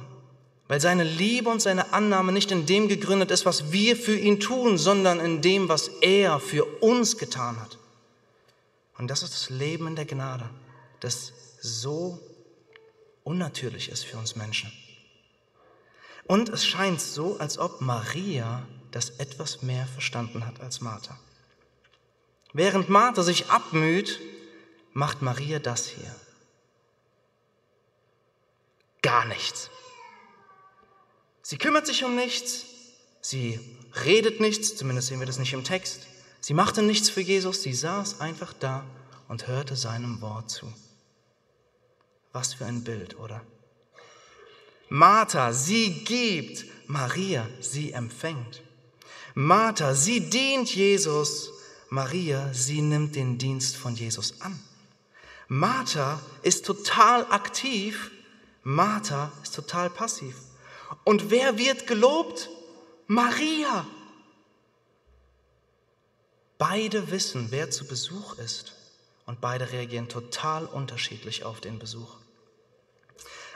Weil 0.68 0.80
seine 0.80 1.04
Liebe 1.04 1.48
und 1.48 1.62
seine 1.62 1.92
Annahme 1.92 2.32
nicht 2.32 2.50
in 2.50 2.66
dem 2.66 2.88
gegründet 2.88 3.30
ist, 3.30 3.46
was 3.46 3.70
wir 3.70 3.96
für 3.96 4.16
ihn 4.16 4.40
tun, 4.40 4.78
sondern 4.78 5.20
in 5.20 5.40
dem, 5.40 5.68
was 5.68 5.88
er 6.00 6.40
für 6.40 6.64
uns 6.64 7.18
getan 7.18 7.60
hat. 7.60 7.78
Und 8.98 9.08
das 9.08 9.22
ist 9.22 9.32
das 9.34 9.50
Leben 9.50 9.86
in 9.86 9.96
der 9.96 10.06
Gnade, 10.06 10.48
das 11.00 11.32
so 11.60 12.20
unnatürlich 13.22 13.90
ist 13.90 14.04
für 14.04 14.16
uns 14.16 14.34
Menschen. 14.34 14.72
Und 16.24 16.48
es 16.48 16.66
scheint 16.66 17.00
so, 17.00 17.38
als 17.38 17.58
ob 17.58 17.80
Maria 17.80 18.66
das 18.90 19.10
etwas 19.10 19.62
mehr 19.62 19.86
verstanden 19.86 20.46
hat 20.46 20.60
als 20.60 20.80
Martha. 20.80 21.16
Während 22.52 22.88
Martha 22.88 23.22
sich 23.22 23.50
abmüht, 23.50 24.20
macht 24.92 25.22
Maria 25.22 25.58
das 25.58 25.86
hier. 25.86 26.14
Gar 29.02 29.26
nichts. 29.26 29.70
Sie 31.48 31.58
kümmert 31.58 31.86
sich 31.86 32.02
um 32.02 32.16
nichts, 32.16 32.64
sie 33.20 33.60
redet 34.04 34.40
nichts, 34.40 34.74
zumindest 34.74 35.06
sehen 35.06 35.20
wir 35.20 35.28
das 35.28 35.38
nicht 35.38 35.52
im 35.52 35.62
Text. 35.62 36.00
Sie 36.40 36.54
machte 36.54 36.82
nichts 36.82 37.08
für 37.08 37.20
Jesus, 37.20 37.62
sie 37.62 37.72
saß 37.72 38.20
einfach 38.20 38.52
da 38.52 38.84
und 39.28 39.46
hörte 39.46 39.76
seinem 39.76 40.20
Wort 40.20 40.50
zu. 40.50 40.66
Was 42.32 42.54
für 42.54 42.66
ein 42.66 42.82
Bild, 42.82 43.16
oder? 43.20 43.42
Martha, 44.88 45.52
sie 45.52 46.02
gibt, 46.02 46.64
Maria, 46.88 47.48
sie 47.60 47.92
empfängt. 47.92 48.64
Martha, 49.34 49.94
sie 49.94 50.28
dient 50.28 50.74
Jesus, 50.74 51.52
Maria, 51.90 52.52
sie 52.52 52.82
nimmt 52.82 53.14
den 53.14 53.38
Dienst 53.38 53.76
von 53.76 53.94
Jesus 53.94 54.40
an. 54.40 54.58
Martha 55.46 56.20
ist 56.42 56.66
total 56.66 57.24
aktiv, 57.30 58.10
Martha 58.64 59.30
ist 59.44 59.54
total 59.54 59.90
passiv. 59.90 60.34
Und 61.04 61.30
wer 61.30 61.58
wird 61.58 61.86
gelobt? 61.86 62.48
Maria. 63.06 63.86
Beide 66.58 67.10
wissen, 67.10 67.48
wer 67.50 67.70
zu 67.70 67.86
Besuch 67.86 68.38
ist 68.38 68.74
und 69.26 69.40
beide 69.40 69.72
reagieren 69.72 70.08
total 70.08 70.64
unterschiedlich 70.64 71.44
auf 71.44 71.60
den 71.60 71.78
Besuch. 71.78 72.16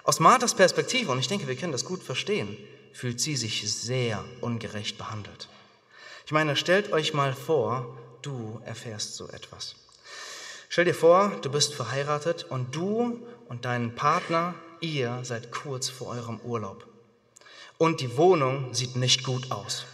Aus 0.04 0.20
Marthas 0.20 0.54
Perspektive, 0.54 1.12
und 1.12 1.18
ich 1.18 1.28
denke, 1.28 1.46
wir 1.46 1.56
können 1.56 1.72
das 1.72 1.84
gut 1.84 2.02
verstehen, 2.02 2.56
fühlt 2.92 3.20
sie 3.20 3.36
sich 3.36 3.70
sehr 3.72 4.24
ungerecht 4.40 4.98
behandelt. 4.98 5.48
Ich 6.26 6.32
meine, 6.32 6.56
stellt 6.56 6.92
euch 6.92 7.14
mal 7.14 7.34
vor, 7.34 7.98
du 8.22 8.60
erfährst 8.64 9.16
so 9.16 9.28
etwas. 9.28 9.76
Stell 10.68 10.84
dir 10.84 10.94
vor, 10.94 11.36
du 11.42 11.50
bist 11.50 11.74
verheiratet 11.74 12.44
und 12.48 12.74
du 12.74 13.26
und 13.48 13.64
dein 13.64 13.94
Partner, 13.94 14.54
ihr 14.80 15.20
seid 15.24 15.50
kurz 15.50 15.88
vor 15.88 16.08
eurem 16.08 16.38
Urlaub. 16.40 16.86
Und 17.80 18.02
die 18.02 18.18
Wohnung 18.18 18.74
sieht 18.74 18.96
nicht 18.96 19.24
gut 19.24 19.50
aus. 19.50 19.86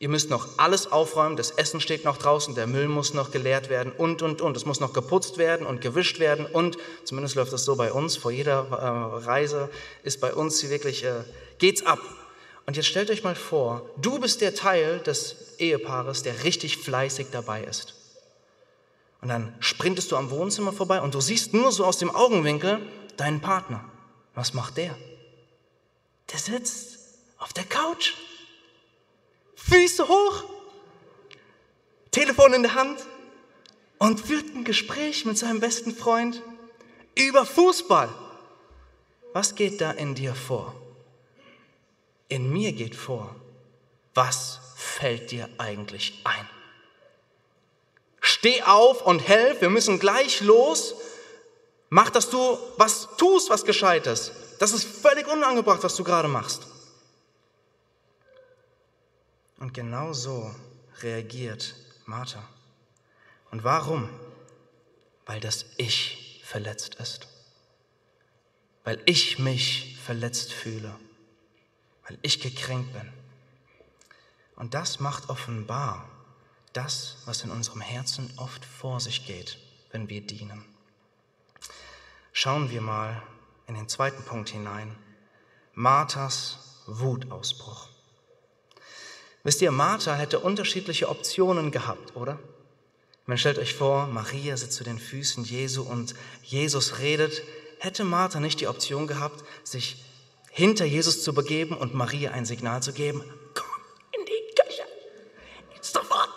Ihr 0.00 0.08
müsst 0.08 0.28
noch 0.28 0.58
alles 0.58 0.90
aufräumen, 0.90 1.36
das 1.36 1.52
Essen 1.52 1.80
steht 1.80 2.04
noch 2.04 2.16
draußen, 2.16 2.56
der 2.56 2.66
Müll 2.66 2.88
muss 2.88 3.14
noch 3.14 3.30
geleert 3.30 3.68
werden 3.68 3.92
und, 3.92 4.22
und, 4.22 4.40
und. 4.40 4.56
Es 4.56 4.66
muss 4.66 4.80
noch 4.80 4.92
geputzt 4.92 5.38
werden 5.38 5.64
und 5.64 5.80
gewischt 5.80 6.18
werden 6.18 6.46
und, 6.46 6.78
zumindest 7.04 7.36
läuft 7.36 7.52
das 7.52 7.64
so 7.64 7.76
bei 7.76 7.92
uns, 7.92 8.16
vor 8.16 8.32
jeder 8.32 8.66
äh, 8.72 9.24
Reise 9.24 9.70
ist 10.02 10.20
bei 10.20 10.34
uns 10.34 10.68
wirklich, 10.68 11.04
äh, 11.04 11.22
geht's 11.58 11.86
ab. 11.86 12.00
Und 12.66 12.76
jetzt 12.76 12.86
stellt 12.86 13.08
euch 13.08 13.22
mal 13.22 13.36
vor, 13.36 13.88
du 13.98 14.18
bist 14.18 14.40
der 14.40 14.56
Teil 14.56 14.98
des 14.98 15.36
Ehepaares, 15.58 16.24
der 16.24 16.42
richtig 16.42 16.78
fleißig 16.78 17.28
dabei 17.30 17.62
ist. 17.62 17.94
Und 19.20 19.28
dann 19.28 19.54
sprintest 19.60 20.10
du 20.10 20.16
am 20.16 20.30
Wohnzimmer 20.30 20.72
vorbei 20.72 21.00
und 21.00 21.14
du 21.14 21.20
siehst 21.20 21.54
nur 21.54 21.70
so 21.70 21.84
aus 21.84 21.98
dem 21.98 22.10
Augenwinkel 22.10 22.80
deinen 23.16 23.40
Partner. 23.40 23.84
Was 24.34 24.54
macht 24.54 24.76
der? 24.76 24.96
Der 26.32 26.40
sitzt 26.40 26.97
auf 27.38 27.52
der 27.52 27.64
Couch 27.64 28.14
Füße 29.68 30.08
hoch, 30.08 30.44
Telefon 32.10 32.54
in 32.54 32.62
der 32.62 32.74
Hand 32.74 33.04
und 33.98 34.20
führt 34.20 34.54
ein 34.54 34.64
Gespräch 34.64 35.24
mit 35.26 35.36
seinem 35.36 35.60
besten 35.60 35.94
Freund 35.94 36.42
über 37.14 37.44
Fußball. 37.44 38.08
Was 39.34 39.56
geht 39.56 39.80
da 39.80 39.90
in 39.90 40.14
dir 40.14 40.34
vor? 40.34 40.74
In 42.28 42.50
mir 42.50 42.72
geht 42.72 42.94
vor, 42.94 43.34
was 44.14 44.60
fällt 44.76 45.32
dir 45.32 45.48
eigentlich 45.58 46.20
ein? 46.24 46.48
Steh 48.20 48.62
auf 48.62 49.04
und 49.04 49.20
helf, 49.20 49.60
wir 49.60 49.70
müssen 49.70 49.98
gleich 49.98 50.40
los. 50.40 50.94
Mach, 51.90 52.10
dass 52.10 52.30
du 52.30 52.58
was 52.76 53.08
tust, 53.16 53.50
was 53.50 53.64
gescheites. 53.64 54.32
Das 54.58 54.72
ist 54.72 54.84
völlig 54.84 55.26
unangebracht, 55.26 55.82
was 55.82 55.96
du 55.96 56.04
gerade 56.04 56.28
machst. 56.28 56.62
Und 59.58 59.74
genau 59.74 60.12
so 60.12 60.54
reagiert 61.02 61.74
Martha. 62.06 62.42
Und 63.50 63.64
warum? 63.64 64.08
Weil 65.26 65.40
das 65.40 65.66
Ich 65.76 66.42
verletzt 66.44 66.94
ist. 66.96 67.28
Weil 68.84 69.00
ich 69.04 69.38
mich 69.38 69.98
verletzt 70.02 70.52
fühle. 70.52 70.94
Weil 72.06 72.18
ich 72.22 72.40
gekränkt 72.40 72.92
bin. 72.92 73.12
Und 74.56 74.74
das 74.74 75.00
macht 75.00 75.28
offenbar 75.28 76.08
das, 76.72 77.18
was 77.24 77.42
in 77.42 77.50
unserem 77.50 77.80
Herzen 77.80 78.32
oft 78.36 78.64
vor 78.64 79.00
sich 79.00 79.26
geht, 79.26 79.58
wenn 79.90 80.08
wir 80.08 80.20
dienen. 80.26 80.64
Schauen 82.32 82.70
wir 82.70 82.80
mal 82.80 83.22
in 83.66 83.74
den 83.74 83.88
zweiten 83.88 84.22
Punkt 84.24 84.50
hinein. 84.50 84.96
Marthas 85.74 86.82
Wutausbruch. 86.86 87.88
Wisst 89.48 89.62
ihr, 89.62 89.70
Martha 89.70 90.14
hätte 90.14 90.40
unterschiedliche 90.40 91.08
Optionen 91.08 91.70
gehabt, 91.70 92.14
oder? 92.14 92.38
Man 93.24 93.38
stellt 93.38 93.56
euch 93.58 93.72
vor, 93.72 94.06
Maria 94.06 94.58
sitzt 94.58 94.74
zu 94.74 94.84
den 94.84 94.98
Füßen 94.98 95.42
Jesu 95.42 95.84
und 95.84 96.14
Jesus 96.42 96.98
redet. 96.98 97.42
Hätte 97.78 98.04
Martha 98.04 98.40
nicht 98.40 98.60
die 98.60 98.66
Option 98.66 99.06
gehabt, 99.06 99.42
sich 99.64 100.04
hinter 100.50 100.84
Jesus 100.84 101.22
zu 101.22 101.32
begeben 101.32 101.78
und 101.78 101.94
Maria 101.94 102.32
ein 102.32 102.44
Signal 102.44 102.82
zu 102.82 102.92
geben? 102.92 103.24
Komm 103.54 103.80
in 104.12 104.26
die 104.26 104.54
Küche, 104.62 104.82
jetzt 105.74 105.94
sofort. 105.94 106.28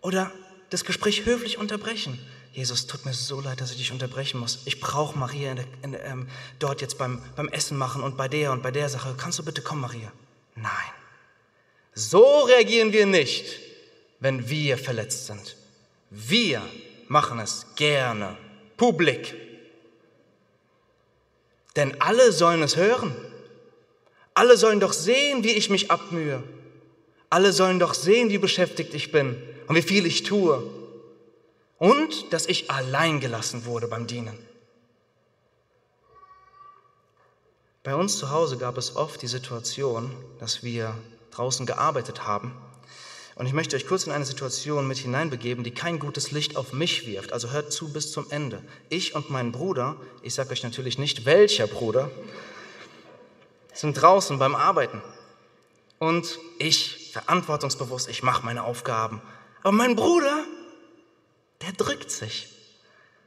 Oder 0.00 0.32
das 0.70 0.84
Gespräch 0.84 1.24
höflich 1.24 1.56
unterbrechen. 1.56 2.18
Jesus, 2.54 2.86
tut 2.86 3.04
mir 3.04 3.12
so 3.12 3.40
leid, 3.40 3.60
dass 3.60 3.72
ich 3.72 3.78
dich 3.78 3.90
unterbrechen 3.90 4.38
muss. 4.38 4.60
Ich 4.64 4.80
brauche 4.80 5.18
Maria 5.18 5.50
in 5.50 5.56
der, 5.56 5.66
in, 5.82 5.96
ähm, 6.04 6.28
dort 6.60 6.80
jetzt 6.80 6.98
beim, 6.98 7.20
beim 7.34 7.48
Essen 7.48 7.76
machen 7.76 8.00
und 8.02 8.16
bei 8.16 8.28
der 8.28 8.52
und 8.52 8.62
bei 8.62 8.70
der 8.70 8.88
Sache. 8.88 9.14
Kannst 9.18 9.40
du 9.40 9.44
bitte 9.44 9.60
kommen, 9.60 9.80
Maria? 9.80 10.12
Nein. 10.54 10.70
So 11.94 12.42
reagieren 12.42 12.92
wir 12.92 13.06
nicht, 13.06 13.58
wenn 14.20 14.48
wir 14.48 14.78
verletzt 14.78 15.26
sind. 15.26 15.56
Wir 16.10 16.62
machen 17.08 17.40
es 17.40 17.66
gerne, 17.74 18.36
publik. 18.76 19.34
Denn 21.74 22.00
alle 22.00 22.30
sollen 22.30 22.62
es 22.62 22.76
hören. 22.76 23.16
Alle 24.32 24.56
sollen 24.56 24.78
doch 24.78 24.92
sehen, 24.92 25.42
wie 25.42 25.52
ich 25.52 25.70
mich 25.70 25.90
abmühe. 25.90 26.44
Alle 27.30 27.52
sollen 27.52 27.80
doch 27.80 27.94
sehen, 27.94 28.30
wie 28.30 28.38
beschäftigt 28.38 28.94
ich 28.94 29.10
bin 29.10 29.36
und 29.66 29.74
wie 29.74 29.82
viel 29.82 30.06
ich 30.06 30.22
tue. 30.22 30.83
Und 31.78 32.32
dass 32.32 32.46
ich 32.46 32.70
allein 32.70 33.20
gelassen 33.20 33.64
wurde 33.64 33.88
beim 33.88 34.06
Dienen. 34.06 34.38
Bei 37.82 37.94
uns 37.94 38.16
zu 38.16 38.30
Hause 38.30 38.56
gab 38.56 38.78
es 38.78 38.96
oft 38.96 39.20
die 39.20 39.26
Situation, 39.26 40.10
dass 40.38 40.62
wir 40.62 40.96
draußen 41.32 41.66
gearbeitet 41.66 42.26
haben. 42.26 42.56
Und 43.34 43.46
ich 43.46 43.52
möchte 43.52 43.76
euch 43.76 43.86
kurz 43.86 44.06
in 44.06 44.12
eine 44.12 44.24
Situation 44.24 44.86
mit 44.86 44.98
hineinbegeben, 44.98 45.64
die 45.64 45.72
kein 45.72 45.98
gutes 45.98 46.30
Licht 46.30 46.56
auf 46.56 46.72
mich 46.72 47.06
wirft. 47.06 47.32
Also 47.32 47.50
hört 47.50 47.72
zu 47.72 47.92
bis 47.92 48.12
zum 48.12 48.30
Ende. 48.30 48.62
Ich 48.88 49.14
und 49.14 49.28
mein 49.28 49.50
Bruder, 49.52 49.96
ich 50.22 50.34
sage 50.34 50.50
euch 50.52 50.62
natürlich 50.62 50.98
nicht 50.98 51.26
welcher 51.26 51.66
Bruder, 51.66 52.10
sind 53.72 54.00
draußen 54.00 54.38
beim 54.38 54.54
Arbeiten. 54.54 55.02
Und 55.98 56.38
ich, 56.58 57.10
verantwortungsbewusst, 57.12 58.08
ich 58.08 58.22
mache 58.22 58.44
meine 58.44 58.62
Aufgaben. 58.62 59.20
Aber 59.62 59.72
mein 59.72 59.96
Bruder, 59.96 60.44
der 61.64 61.72
drückt 61.72 62.10
sich. 62.10 62.48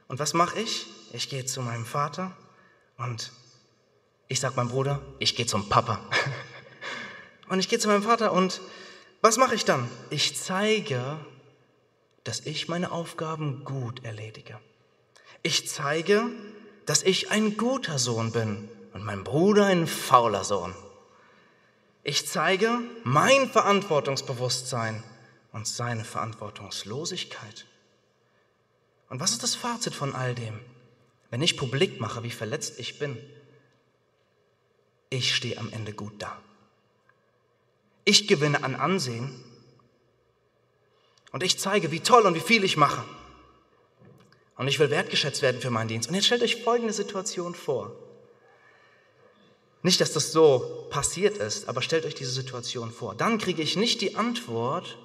Und 0.07 0.19
was 0.19 0.33
mache 0.33 0.59
ich? 0.59 0.85
Ich 1.11 1.29
gehe 1.29 1.45
zu 1.45 1.61
meinem 1.61 1.85
Vater 1.85 2.35
und 2.97 3.31
ich 4.27 4.39
sage 4.39 4.55
meinem 4.55 4.69
Bruder, 4.69 5.01
ich 5.19 5.35
gehe 5.35 5.45
zum 5.45 5.69
Papa. 5.69 5.99
Und 7.49 7.59
ich 7.59 7.69
gehe 7.69 7.79
zu 7.79 7.87
meinem 7.87 8.03
Vater 8.03 8.33
und 8.33 8.59
was 9.21 9.37
mache 9.37 9.55
ich 9.55 9.63
dann? 9.63 9.89
Ich 10.09 10.35
zeige, 10.35 11.17
dass 12.25 12.41
ich 12.41 12.67
meine 12.67 12.91
Aufgaben 12.91 13.63
gut 13.63 14.03
erledige. 14.03 14.59
Ich 15.43 15.69
zeige, 15.69 16.25
dass 16.85 17.03
ich 17.03 17.31
ein 17.31 17.55
guter 17.55 17.99
Sohn 17.99 18.33
bin 18.33 18.67
und 18.93 19.05
mein 19.05 19.23
Bruder 19.23 19.67
ein 19.67 19.87
fauler 19.87 20.43
Sohn. 20.43 20.75
Ich 22.03 22.27
zeige 22.27 22.79
mein 23.05 23.49
Verantwortungsbewusstsein 23.49 25.01
und 25.53 25.67
seine 25.67 26.03
Verantwortungslosigkeit. 26.03 27.65
Und 29.09 29.19
was 29.19 29.31
ist 29.31 29.43
das 29.43 29.55
Fazit 29.55 29.95
von 29.95 30.13
all 30.13 30.35
dem? 30.35 30.59
Wenn 31.29 31.41
ich 31.41 31.57
publik 31.57 31.99
mache, 31.99 32.23
wie 32.23 32.31
verletzt 32.31 32.79
ich 32.79 32.99
bin, 32.99 33.17
ich 35.09 35.35
stehe 35.35 35.57
am 35.57 35.71
Ende 35.71 35.93
gut 35.93 36.13
da. 36.19 36.37
Ich 38.05 38.27
gewinne 38.27 38.63
an 38.63 38.75
Ansehen 38.75 39.43
und 41.31 41.43
ich 41.43 41.59
zeige, 41.59 41.91
wie 41.91 41.99
toll 41.99 42.25
und 42.25 42.35
wie 42.35 42.41
viel 42.41 42.63
ich 42.63 42.77
mache. 42.77 43.03
Und 44.55 44.67
ich 44.67 44.79
will 44.79 44.89
wertgeschätzt 44.89 45.41
werden 45.41 45.61
für 45.61 45.69
meinen 45.69 45.87
Dienst. 45.87 46.09
Und 46.09 46.15
jetzt 46.15 46.25
stellt 46.25 46.41
euch 46.41 46.63
folgende 46.63 46.93
Situation 46.93 47.53
vor. 47.53 47.95
Nicht, 49.83 50.01
dass 50.01 50.13
das 50.13 50.31
so 50.31 50.87
passiert 50.89 51.37
ist, 51.37 51.69
aber 51.69 51.81
stellt 51.81 52.05
euch 52.05 52.15
diese 52.15 52.31
Situation 52.31 52.91
vor. 52.91 53.13
Dann 53.13 53.37
kriege 53.37 53.61
ich 53.61 53.75
nicht 53.75 54.01
die 54.01 54.15
Antwort, 54.15 54.97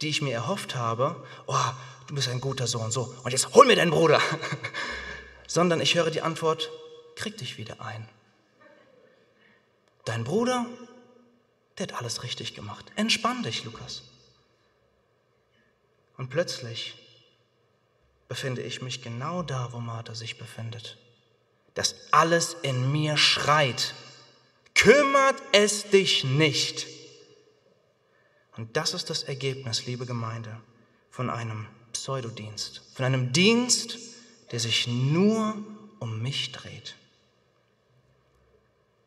die 0.00 0.08
ich 0.08 0.22
mir 0.22 0.34
erhofft 0.34 0.74
habe, 0.74 1.22
oh, 1.46 1.56
du 2.06 2.14
bist 2.14 2.28
ein 2.28 2.40
guter 2.40 2.66
Sohn, 2.66 2.90
so, 2.90 3.14
und 3.22 3.30
jetzt 3.32 3.54
hol 3.54 3.66
mir 3.66 3.76
deinen 3.76 3.90
Bruder. 3.90 4.20
Sondern 5.46 5.80
ich 5.80 5.94
höre 5.94 6.10
die 6.10 6.22
Antwort, 6.22 6.70
krieg 7.16 7.36
dich 7.36 7.58
wieder 7.58 7.80
ein. 7.80 8.08
Dein 10.04 10.24
Bruder, 10.24 10.66
der 11.78 11.88
hat 11.88 11.94
alles 11.94 12.22
richtig 12.22 12.54
gemacht. 12.54 12.86
Entspann 12.96 13.42
dich, 13.42 13.64
Lukas. 13.64 14.02
Und 16.16 16.28
plötzlich 16.30 16.94
befinde 18.28 18.62
ich 18.62 18.80
mich 18.80 19.02
genau 19.02 19.42
da, 19.42 19.72
wo 19.72 19.78
Martha 19.78 20.14
sich 20.14 20.38
befindet. 20.38 20.98
Dass 21.74 21.94
alles 22.12 22.56
in 22.62 22.92
mir 22.92 23.16
schreit. 23.16 23.94
Kümmert 24.74 25.36
es 25.52 25.90
dich 25.90 26.24
nicht. 26.24 26.86
Und 28.56 28.76
das 28.76 28.94
ist 28.94 29.10
das 29.10 29.22
Ergebnis, 29.22 29.86
liebe 29.86 30.06
Gemeinde, 30.06 30.60
von 31.10 31.30
einem 31.30 31.66
Pseudodienst, 31.92 32.82
von 32.94 33.04
einem 33.04 33.32
Dienst, 33.32 33.98
der 34.52 34.60
sich 34.60 34.86
nur 34.86 35.56
um 35.98 36.22
mich 36.22 36.52
dreht 36.52 36.96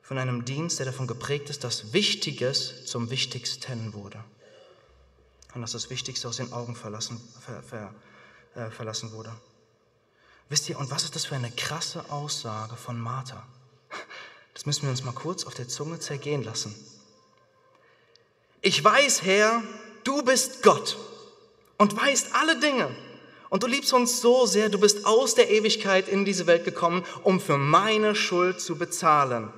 von 0.03 0.17
einem 0.17 0.43
Dienst, 0.45 0.77
der 0.79 0.85
davon 0.85 1.07
geprägt 1.07 1.49
ist, 1.49 1.63
dass 1.63 1.93
Wichtiges 1.93 2.85
zum 2.85 3.09
Wichtigsten 3.09 3.93
wurde. 3.93 4.23
Und 5.55 5.61
dass 5.61 5.71
das 5.71 5.89
Wichtigste 5.89 6.27
aus 6.27 6.37
den 6.37 6.51
Augen 6.51 6.75
verlassen, 6.75 7.19
ver, 7.39 7.63
ver, 7.63 7.95
äh, 8.53 8.69
verlassen 8.69 9.11
wurde. 9.13 9.33
Wisst 10.49 10.69
ihr, 10.69 10.77
und 10.77 10.91
was 10.91 11.03
ist 11.03 11.15
das 11.15 11.25
für 11.25 11.35
eine 11.35 11.49
krasse 11.51 12.11
Aussage 12.11 12.75
von 12.75 12.99
Martha? 12.99 13.47
Das 14.53 14.67
müssen 14.67 14.83
wir 14.83 14.91
uns 14.91 15.03
mal 15.03 15.13
kurz 15.13 15.45
auf 15.45 15.55
der 15.55 15.67
Zunge 15.67 15.99
zergehen 15.99 16.43
lassen. 16.43 16.75
Ich 18.63 18.83
weiß, 18.83 19.21
Herr, 19.21 19.61
du 20.03 20.23
bist 20.23 20.63
Gott 20.63 20.97
und 21.77 21.95
weißt 21.95 22.33
alle 22.33 22.59
Dinge. 22.59 22.89
Und 23.49 23.61
du 23.61 23.67
liebst 23.67 23.93
uns 23.93 24.19
so 24.19 24.47
sehr, 24.47 24.69
du 24.69 24.79
bist 24.79 25.05
aus 25.05 25.35
der 25.35 25.51
Ewigkeit 25.51 26.07
in 26.07 26.25
diese 26.25 26.47
Welt 26.47 26.65
gekommen, 26.65 27.05
um 27.21 27.39
für 27.39 27.59
meine 27.59 28.15
Schuld 28.15 28.59
zu 28.59 28.75
bezahlen 28.75 29.53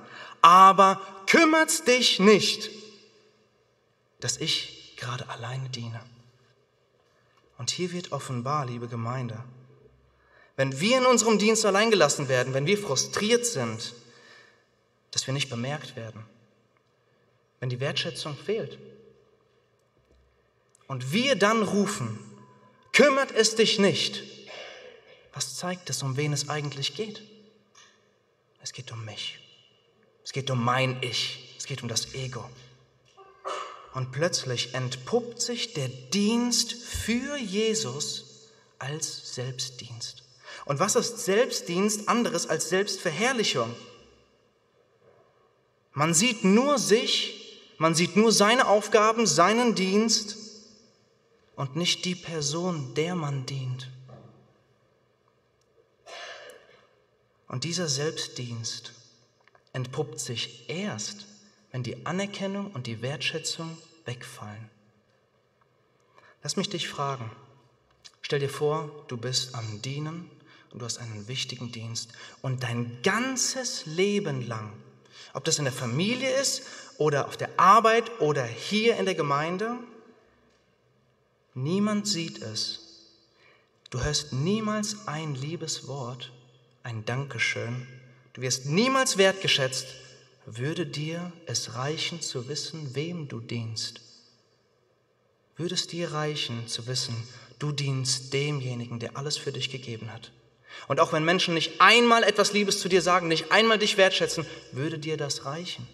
aber 0.46 1.00
kümmert's 1.26 1.82
dich 1.82 2.20
nicht, 2.20 2.70
dass 4.20 4.36
ich 4.36 4.94
gerade 4.96 5.28
alleine 5.28 5.68
diene. 5.70 6.00
Und 7.58 7.70
hier 7.70 7.90
wird 7.90 8.12
offenbar, 8.12 8.64
liebe 8.64 8.86
Gemeinde, 8.86 9.42
wenn 10.54 10.78
wir 10.78 10.98
in 10.98 11.06
unserem 11.06 11.40
Dienst 11.40 11.66
allein 11.66 11.90
gelassen 11.90 12.28
werden, 12.28 12.54
wenn 12.54 12.66
wir 12.66 12.78
frustriert 12.78 13.44
sind, 13.44 13.92
dass 15.10 15.26
wir 15.26 15.34
nicht 15.34 15.50
bemerkt 15.50 15.96
werden, 15.96 16.24
wenn 17.58 17.68
die 17.68 17.80
Wertschätzung 17.80 18.36
fehlt. 18.36 18.78
Und 20.86 21.12
wir 21.12 21.36
dann 21.36 21.62
rufen, 21.62 22.18
kümmert 22.92 23.32
es 23.32 23.54
dich 23.54 23.78
nicht. 23.78 24.22
Was 25.32 25.56
zeigt 25.56 25.90
es, 25.90 26.02
um 26.02 26.16
wen 26.16 26.32
es 26.32 26.48
eigentlich 26.48 26.94
geht? 26.94 27.22
Es 28.62 28.72
geht 28.72 28.90
um 28.92 29.04
mich. 29.04 29.38
Es 30.24 30.32
geht 30.32 30.50
um 30.50 30.64
mein 30.64 31.02
Ich. 31.02 31.54
Es 31.58 31.66
geht 31.66 31.82
um 31.82 31.88
das 31.88 32.14
Ego. 32.14 32.48
Und 33.92 34.12
plötzlich 34.12 34.74
entpuppt 34.74 35.40
sich 35.40 35.72
der 35.72 35.88
Dienst 35.88 36.72
für 36.72 37.36
Jesus 37.36 38.50
als 38.78 39.34
Selbstdienst. 39.34 40.22
Und 40.64 40.80
was 40.80 40.96
ist 40.96 41.24
Selbstdienst 41.24 42.08
anderes 42.08 42.46
als 42.46 42.68
Selbstverherrlichung? 42.68 43.74
Man 45.92 46.12
sieht 46.12 46.44
nur 46.44 46.78
sich, 46.78 47.60
man 47.78 47.94
sieht 47.94 48.16
nur 48.16 48.32
seine 48.32 48.68
Aufgaben, 48.68 49.26
seinen 49.26 49.74
Dienst 49.74 50.36
und 51.56 51.74
nicht 51.74 52.04
die 52.04 52.14
Person, 52.14 52.94
der 52.94 53.14
man 53.14 53.46
dient. 53.46 53.90
Und 57.48 57.64
dieser 57.64 57.88
Selbstdienst 57.88 58.92
entpuppt 59.72 60.20
sich 60.20 60.68
erst, 60.68 61.26
wenn 61.72 61.82
die 61.82 62.06
Anerkennung 62.06 62.70
und 62.72 62.86
die 62.86 63.02
Wertschätzung 63.02 63.76
wegfallen. 64.04 64.70
Lass 66.42 66.56
mich 66.56 66.68
dich 66.68 66.88
fragen. 66.88 67.30
Stell 68.20 68.40
dir 68.40 68.48
vor, 68.48 69.04
du 69.08 69.16
bist 69.16 69.54
am 69.54 69.82
Dienen 69.82 70.30
und 70.72 70.80
du 70.80 70.84
hast 70.84 70.98
einen 70.98 71.28
wichtigen 71.28 71.72
Dienst 71.72 72.12
und 72.42 72.62
dein 72.62 73.00
ganzes 73.02 73.86
Leben 73.86 74.46
lang, 74.46 74.72
ob 75.32 75.44
das 75.44 75.58
in 75.58 75.64
der 75.64 75.72
Familie 75.72 76.30
ist 76.40 76.62
oder 76.98 77.28
auf 77.28 77.36
der 77.36 77.58
Arbeit 77.58 78.20
oder 78.20 78.44
hier 78.44 78.96
in 78.96 79.04
der 79.04 79.14
Gemeinde, 79.14 79.78
niemand 81.56 82.06
sieht 82.06 82.42
es. 82.42 82.80
Du 83.90 84.02
hörst 84.02 84.32
niemals 84.32 85.06
ein 85.06 85.34
liebes 85.34 85.88
Wort, 85.88 86.32
ein 86.82 87.04
Dankeschön 87.04 87.86
Du 88.36 88.42
wirst 88.42 88.66
niemals 88.66 89.16
wertgeschätzt. 89.16 89.86
Würde 90.44 90.84
dir 90.84 91.32
es 91.46 91.74
reichen 91.74 92.20
zu 92.20 92.48
wissen, 92.48 92.94
wem 92.94 93.28
du 93.28 93.40
dienst? 93.40 94.02
Würde 95.56 95.74
es 95.74 95.86
dir 95.86 96.12
reichen 96.12 96.68
zu 96.68 96.86
wissen, 96.86 97.16
du 97.58 97.72
dienst 97.72 98.34
demjenigen, 98.34 99.00
der 99.00 99.16
alles 99.16 99.38
für 99.38 99.52
dich 99.52 99.70
gegeben 99.70 100.12
hat? 100.12 100.32
Und 100.86 101.00
auch 101.00 101.14
wenn 101.14 101.24
Menschen 101.24 101.54
nicht 101.54 101.80
einmal 101.80 102.24
etwas 102.24 102.52
Liebes 102.52 102.78
zu 102.78 102.90
dir 102.90 103.00
sagen, 103.00 103.26
nicht 103.26 103.50
einmal 103.50 103.78
dich 103.78 103.96
wertschätzen, 103.96 104.44
würde 104.70 104.98
dir 104.98 105.16
das 105.16 105.46
reichen? 105.46 105.88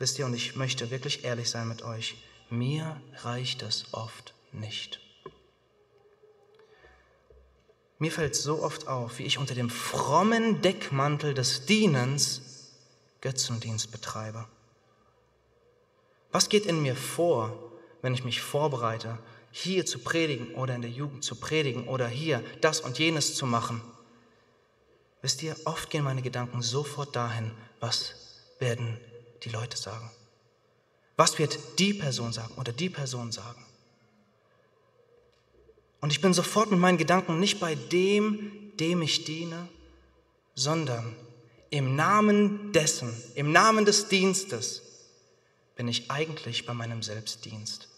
Wisst 0.00 0.18
ihr, 0.18 0.26
und 0.26 0.34
ich 0.34 0.56
möchte 0.56 0.90
wirklich 0.90 1.22
ehrlich 1.22 1.48
sein 1.48 1.68
mit 1.68 1.82
euch, 1.82 2.16
mir 2.50 3.00
reicht 3.22 3.62
es 3.62 3.92
oft 3.92 4.34
nicht. 4.52 5.00
Mir 7.98 8.12
fällt 8.12 8.36
so 8.36 8.62
oft 8.62 8.88
auf, 8.88 9.18
wie 9.18 9.24
ich 9.24 9.38
unter 9.38 9.54
dem 9.54 9.70
frommen 9.70 10.60
Deckmantel 10.60 11.32
des 11.32 11.64
Dienens 11.64 12.42
Götzendienst 13.22 13.90
betreibe. 13.90 14.46
Was 16.30 16.48
geht 16.48 16.66
in 16.66 16.82
mir 16.82 16.94
vor, 16.94 17.58
wenn 18.02 18.12
ich 18.12 18.24
mich 18.24 18.42
vorbereite, 18.42 19.18
hier 19.50 19.86
zu 19.86 20.00
predigen 20.00 20.54
oder 20.54 20.74
in 20.74 20.82
der 20.82 20.90
Jugend 20.90 21.24
zu 21.24 21.36
predigen 21.36 21.88
oder 21.88 22.06
hier 22.08 22.44
das 22.60 22.80
und 22.80 22.98
jenes 22.98 23.34
zu 23.34 23.46
machen? 23.46 23.80
Wisst 25.22 25.42
ihr, 25.42 25.56
oft 25.64 25.88
gehen 25.88 26.04
meine 26.04 26.20
Gedanken 26.20 26.60
sofort 26.60 27.16
dahin, 27.16 27.50
was 27.80 28.14
werden 28.58 29.00
die 29.42 29.48
Leute 29.48 29.78
sagen? 29.78 30.10
Was 31.16 31.38
wird 31.38 31.58
die 31.78 31.94
Person 31.94 32.32
sagen 32.32 32.54
oder 32.56 32.72
die 32.72 32.90
Person 32.90 33.32
sagen? 33.32 33.64
Und 36.00 36.12
ich 36.12 36.20
bin 36.20 36.34
sofort 36.34 36.70
mit 36.70 36.78
meinen 36.78 36.98
Gedanken 36.98 37.40
nicht 37.40 37.58
bei 37.58 37.74
dem, 37.74 38.76
dem 38.78 39.02
ich 39.02 39.24
diene, 39.24 39.68
sondern 40.54 41.16
im 41.70 41.96
Namen 41.96 42.72
dessen, 42.72 43.12
im 43.34 43.50
Namen 43.50 43.84
des 43.84 44.08
Dienstes 44.08 44.82
bin 45.74 45.88
ich 45.88 46.10
eigentlich 46.10 46.66
bei 46.66 46.74
meinem 46.74 47.02
Selbstdienst. 47.02 47.88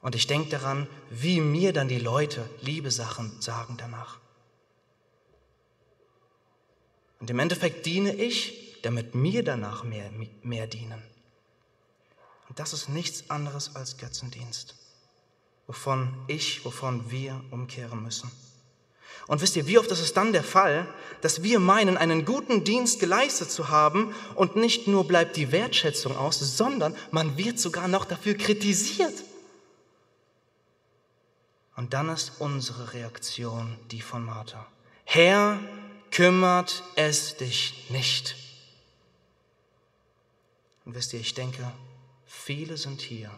Und 0.00 0.14
ich 0.16 0.26
denke 0.26 0.50
daran, 0.50 0.88
wie 1.10 1.40
mir 1.40 1.72
dann 1.72 1.88
die 1.88 1.98
Leute 1.98 2.48
liebe 2.60 2.90
Sachen 2.90 3.40
sagen 3.40 3.76
danach. 3.78 4.18
Und 7.20 7.30
im 7.30 7.38
Endeffekt 7.38 7.86
diene 7.86 8.14
ich, 8.14 8.80
damit 8.82 9.14
mir 9.14 9.44
danach 9.44 9.84
mehr, 9.84 10.10
mehr 10.42 10.66
dienen. 10.66 11.02
Und 12.52 12.58
das 12.58 12.74
ist 12.74 12.90
nichts 12.90 13.30
anderes 13.30 13.76
als 13.76 13.96
Götzendienst, 13.96 14.74
wovon 15.66 16.14
ich, 16.26 16.66
wovon 16.66 17.10
wir 17.10 17.42
umkehren 17.50 18.02
müssen. 18.02 18.30
Und 19.26 19.40
wisst 19.40 19.56
ihr, 19.56 19.66
wie 19.66 19.78
oft 19.78 19.90
ist 19.90 20.00
es 20.00 20.12
dann 20.12 20.34
der 20.34 20.44
Fall, 20.44 20.86
dass 21.22 21.42
wir 21.42 21.60
meinen, 21.60 21.96
einen 21.96 22.26
guten 22.26 22.62
Dienst 22.62 23.00
geleistet 23.00 23.50
zu 23.50 23.70
haben 23.70 24.14
und 24.34 24.54
nicht 24.54 24.86
nur 24.86 25.08
bleibt 25.08 25.36
die 25.36 25.50
Wertschätzung 25.50 26.14
aus, 26.14 26.40
sondern 26.40 26.94
man 27.10 27.38
wird 27.38 27.58
sogar 27.58 27.88
noch 27.88 28.04
dafür 28.04 28.34
kritisiert. 28.34 29.14
Und 31.74 31.94
dann 31.94 32.10
ist 32.10 32.32
unsere 32.38 32.92
Reaktion 32.92 33.78
die 33.90 34.02
von 34.02 34.26
Martha. 34.26 34.66
Herr, 35.06 35.58
kümmert 36.10 36.82
es 36.96 37.34
dich 37.38 37.86
nicht. 37.88 38.36
Und 40.84 40.94
wisst 40.94 41.14
ihr, 41.14 41.20
ich 41.20 41.32
denke, 41.32 41.72
viele 42.32 42.78
sind 42.78 43.02
hier, 43.02 43.30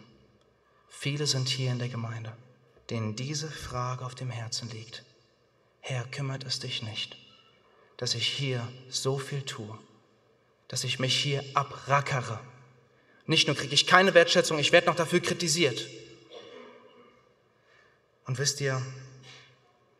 viele 0.87 1.27
sind 1.27 1.49
hier 1.49 1.71
in 1.71 1.79
der 1.79 1.89
Gemeinde, 1.89 2.35
denen 2.89 3.15
diese 3.15 3.51
Frage 3.51 4.05
auf 4.05 4.15
dem 4.15 4.29
Herzen 4.29 4.69
liegt. 4.69 5.03
Herr, 5.81 6.05
kümmert 6.05 6.45
es 6.45 6.59
dich 6.59 6.81
nicht, 6.81 7.17
dass 7.97 8.15
ich 8.15 8.27
hier 8.27 8.65
so 8.89 9.19
viel 9.19 9.43
tue, 9.43 9.77
dass 10.69 10.85
ich 10.85 10.97
mich 10.97 11.15
hier 11.15 11.43
abrackere. 11.53 12.39
Nicht 13.27 13.47
nur 13.47 13.55
kriege 13.55 13.73
ich 13.73 13.85
keine 13.85 14.13
Wertschätzung, 14.13 14.57
ich 14.57 14.71
werde 14.71 14.87
noch 14.87 14.95
dafür 14.95 15.19
kritisiert. 15.19 15.85
Und 18.25 18.39
wisst 18.39 18.61
ihr, 18.61 18.81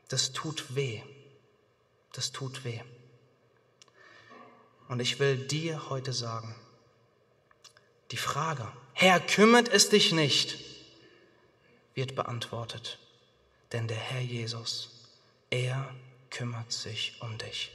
das 0.08 0.32
tut 0.32 0.76
weh. 0.76 1.02
Das 2.14 2.32
tut 2.32 2.64
weh. 2.64 2.80
Und 4.88 5.00
ich 5.02 5.20
will 5.20 5.38
dir 5.38 5.90
heute 5.90 6.14
sagen, 6.14 6.56
die 8.12 8.18
Frage, 8.18 8.72
Herr, 8.94 9.20
kümmert 9.20 9.68
es 9.68 9.90
dich 9.90 10.12
nicht, 10.12 10.58
wird 11.94 12.16
beantwortet. 12.16 13.00
Denn 13.72 13.88
der 13.88 13.98
Herr 13.98 14.22
Jesus 14.22 14.96
er 15.50 15.94
kümmert 16.30 16.72
sich 16.72 17.14
um 17.22 17.38
dich. 17.38 17.72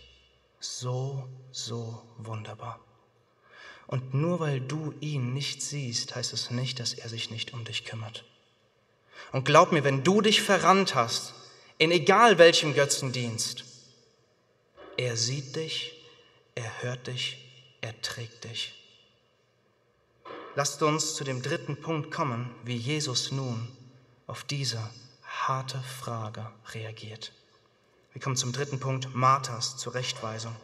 So, 0.59 1.27
so 1.51 2.03
wunderbar. 2.19 2.79
Und 3.87 4.13
nur 4.15 4.39
weil 4.41 4.61
du 4.61 4.95
ihn 5.01 5.33
nicht 5.33 5.63
siehst, 5.63 6.15
heißt 6.15 6.33
es 6.33 6.51
nicht, 6.51 6.79
dass 6.79 6.93
er 6.93 7.09
sich 7.09 7.31
nicht 7.31 7.53
um 7.55 7.65
dich 7.65 7.85
kümmert. 7.85 8.25
Und 9.33 9.45
glaub 9.45 9.73
mir, 9.73 9.83
wenn 9.83 10.05
du 10.05 10.21
dich 10.21 10.43
verrannt 10.43 10.95
hast, 10.95 11.33
in 11.79 11.91
egal 11.91 12.39
welchem 12.39 12.75
Götzendienst, 12.75 13.65
er 14.97 15.17
sieht 15.17 15.57
dich, 15.57 15.95
er 16.55 16.83
hört 16.83 17.07
dich, 17.07 17.39
er 17.81 17.99
trägt 18.03 18.45
dich. 18.45 18.75
Lasst 20.57 20.83
uns 20.83 21.15
zu 21.15 21.25
dem 21.25 21.43
dritten 21.43 21.81
Punkt 21.81 22.11
kommen, 22.11 22.55
wie 22.65 22.77
Jesus 22.77 23.31
nun 23.31 23.69
auf 24.27 24.43
diese 24.45 24.81
harte 25.23 25.81
Frage 25.81 26.51
reagiert. 26.73 27.33
Wir 28.13 28.21
kommen 28.21 28.37
zum 28.37 28.53
dritten 28.53 28.81
Punkt, 28.81 29.15
Marthas 29.15 29.77
Zurechtweisung. 29.77 30.55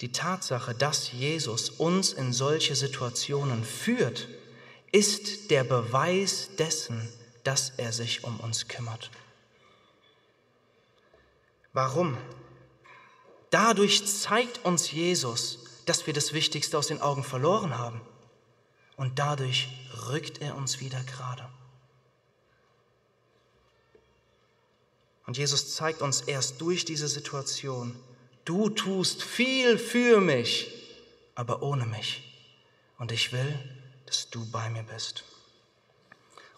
Die 0.00 0.12
Tatsache, 0.12 0.74
dass 0.74 1.12
Jesus 1.12 1.70
uns 1.70 2.12
in 2.12 2.32
solche 2.32 2.76
Situationen 2.76 3.64
führt, 3.64 4.28
ist 4.92 5.50
der 5.50 5.64
Beweis 5.64 6.50
dessen, 6.58 7.08
dass 7.44 7.70
er 7.76 7.92
sich 7.92 8.22
um 8.24 8.38
uns 8.40 8.68
kümmert. 8.68 9.10
Warum? 11.72 12.16
Dadurch 13.50 14.06
zeigt 14.06 14.64
uns 14.64 14.90
Jesus, 14.92 15.58
dass 15.86 16.06
wir 16.06 16.14
das 16.14 16.32
Wichtigste 16.32 16.78
aus 16.78 16.88
den 16.88 17.00
Augen 17.00 17.24
verloren 17.24 17.78
haben. 17.78 18.00
Und 18.96 19.18
dadurch 19.18 19.68
rückt 20.08 20.40
er 20.40 20.56
uns 20.56 20.80
wieder 20.80 21.02
gerade. 21.04 21.48
Und 25.26 25.38
Jesus 25.38 25.74
zeigt 25.74 26.02
uns 26.02 26.20
erst 26.22 26.60
durch 26.60 26.84
diese 26.84 27.08
Situation, 27.08 27.98
du 28.44 28.68
tust 28.68 29.22
viel 29.22 29.78
für 29.78 30.20
mich, 30.20 30.68
aber 31.34 31.62
ohne 31.62 31.86
mich. 31.86 32.22
Und 32.98 33.12
ich 33.12 33.32
will, 33.32 33.58
dass 34.06 34.30
du 34.30 34.44
bei 34.50 34.68
mir 34.70 34.82
bist. 34.82 35.24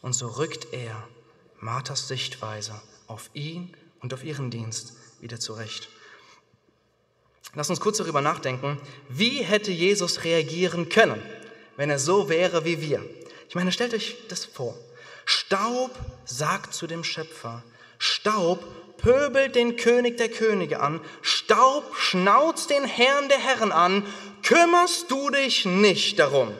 Und 0.00 0.12
so 0.12 0.28
rückt 0.28 0.72
er 0.72 1.08
Marthas 1.60 2.08
Sichtweise 2.08 2.80
auf 3.06 3.30
ihn 3.32 3.74
und 4.00 4.12
auf 4.12 4.24
ihren 4.24 4.50
Dienst 4.50 4.94
wieder 5.20 5.40
zurecht. 5.40 5.88
Lass 7.52 7.70
uns 7.70 7.80
kurz 7.80 7.98
darüber 7.98 8.20
nachdenken, 8.20 8.80
wie 9.08 9.42
hätte 9.42 9.70
Jesus 9.70 10.24
reagieren 10.24 10.88
können, 10.88 11.22
wenn 11.76 11.90
er 11.90 11.98
so 11.98 12.28
wäre 12.28 12.64
wie 12.64 12.80
wir. 12.80 13.04
Ich 13.48 13.54
meine, 13.54 13.70
stellt 13.70 13.94
euch 13.94 14.16
das 14.28 14.44
vor. 14.44 14.76
Staub 15.26 15.90
sagt 16.24 16.74
zu 16.74 16.86
dem 16.86 17.04
Schöpfer, 17.04 17.62
Staub 17.98 18.64
pöbelt 18.98 19.54
den 19.54 19.76
König 19.76 20.16
der 20.16 20.28
Könige 20.28 20.80
an, 20.80 21.00
Staub 21.22 21.94
schnauzt 21.96 22.70
den 22.70 22.84
Herrn 22.84 23.28
der 23.28 23.38
Herren 23.38 23.72
an, 23.72 24.06
kümmerst 24.42 25.10
du 25.10 25.30
dich 25.30 25.64
nicht 25.66 26.18
darum. 26.18 26.52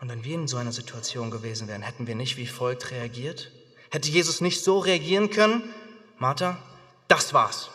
Und 0.00 0.10
wenn 0.10 0.24
wir 0.24 0.34
in 0.34 0.48
so 0.48 0.56
einer 0.56 0.72
Situation 0.72 1.30
gewesen 1.30 1.68
wären, 1.68 1.82
hätten 1.82 2.06
wir 2.06 2.14
nicht 2.14 2.36
wie 2.36 2.46
folgt 2.46 2.90
reagiert? 2.90 3.50
Hätte 3.90 4.10
Jesus 4.10 4.40
nicht 4.40 4.62
so 4.62 4.78
reagieren 4.78 5.30
können? 5.30 5.62
Martha, 6.18 6.58
das 7.08 7.32
war's. 7.32 7.70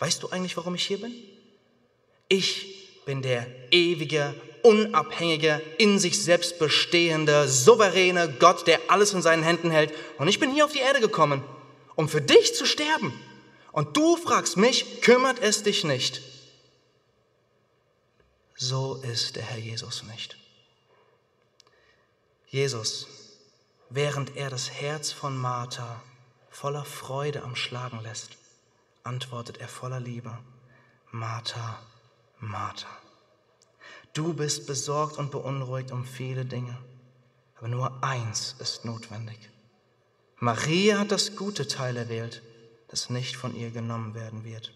Weißt 0.00 0.22
du 0.22 0.30
eigentlich, 0.30 0.56
warum 0.56 0.74
ich 0.74 0.86
hier 0.86 1.00
bin? 1.00 1.14
Ich 2.28 3.04
bin 3.04 3.22
der 3.22 3.46
ewige 3.70 4.34
unabhängige, 4.62 5.62
in 5.78 5.98
sich 5.98 6.22
selbst 6.22 6.58
bestehende, 6.58 7.48
souveräne 7.48 8.32
Gott, 8.38 8.66
der 8.66 8.80
alles 8.88 9.12
in 9.12 9.22
seinen 9.22 9.42
Händen 9.42 9.70
hält. 9.70 9.92
Und 10.18 10.28
ich 10.28 10.40
bin 10.40 10.52
hier 10.52 10.64
auf 10.64 10.72
die 10.72 10.80
Erde 10.80 11.00
gekommen, 11.00 11.44
um 11.96 12.08
für 12.08 12.20
dich 12.20 12.54
zu 12.54 12.66
sterben. 12.66 13.12
Und 13.72 13.96
du 13.96 14.16
fragst 14.16 14.56
mich, 14.56 15.00
kümmert 15.02 15.38
es 15.40 15.62
dich 15.62 15.84
nicht? 15.84 16.22
So 18.56 18.96
ist 18.96 19.36
der 19.36 19.44
Herr 19.44 19.58
Jesus 19.58 20.02
nicht. 20.04 20.36
Jesus, 22.48 23.06
während 23.90 24.36
er 24.36 24.50
das 24.50 24.70
Herz 24.70 25.12
von 25.12 25.36
Martha 25.36 26.02
voller 26.50 26.84
Freude 26.84 27.42
am 27.42 27.54
Schlagen 27.54 28.00
lässt, 28.02 28.39
antwortet 29.02 29.58
er 29.58 29.68
voller 29.68 30.00
Liebe, 30.00 30.36
Martha, 31.10 31.78
Martha. 32.38 32.88
Du 34.12 34.34
bist 34.34 34.66
besorgt 34.66 35.18
und 35.18 35.30
beunruhigt 35.30 35.92
um 35.92 36.04
viele 36.04 36.44
Dinge, 36.44 36.76
aber 37.56 37.68
nur 37.68 38.02
eins 38.02 38.56
ist 38.58 38.84
notwendig. 38.84 39.38
Maria 40.38 40.98
hat 40.98 41.12
das 41.12 41.36
gute 41.36 41.68
Teil 41.68 41.96
erwählt, 41.96 42.42
das 42.88 43.10
nicht 43.10 43.36
von 43.36 43.54
ihr 43.54 43.70
genommen 43.70 44.14
werden 44.14 44.44
wird. 44.44 44.72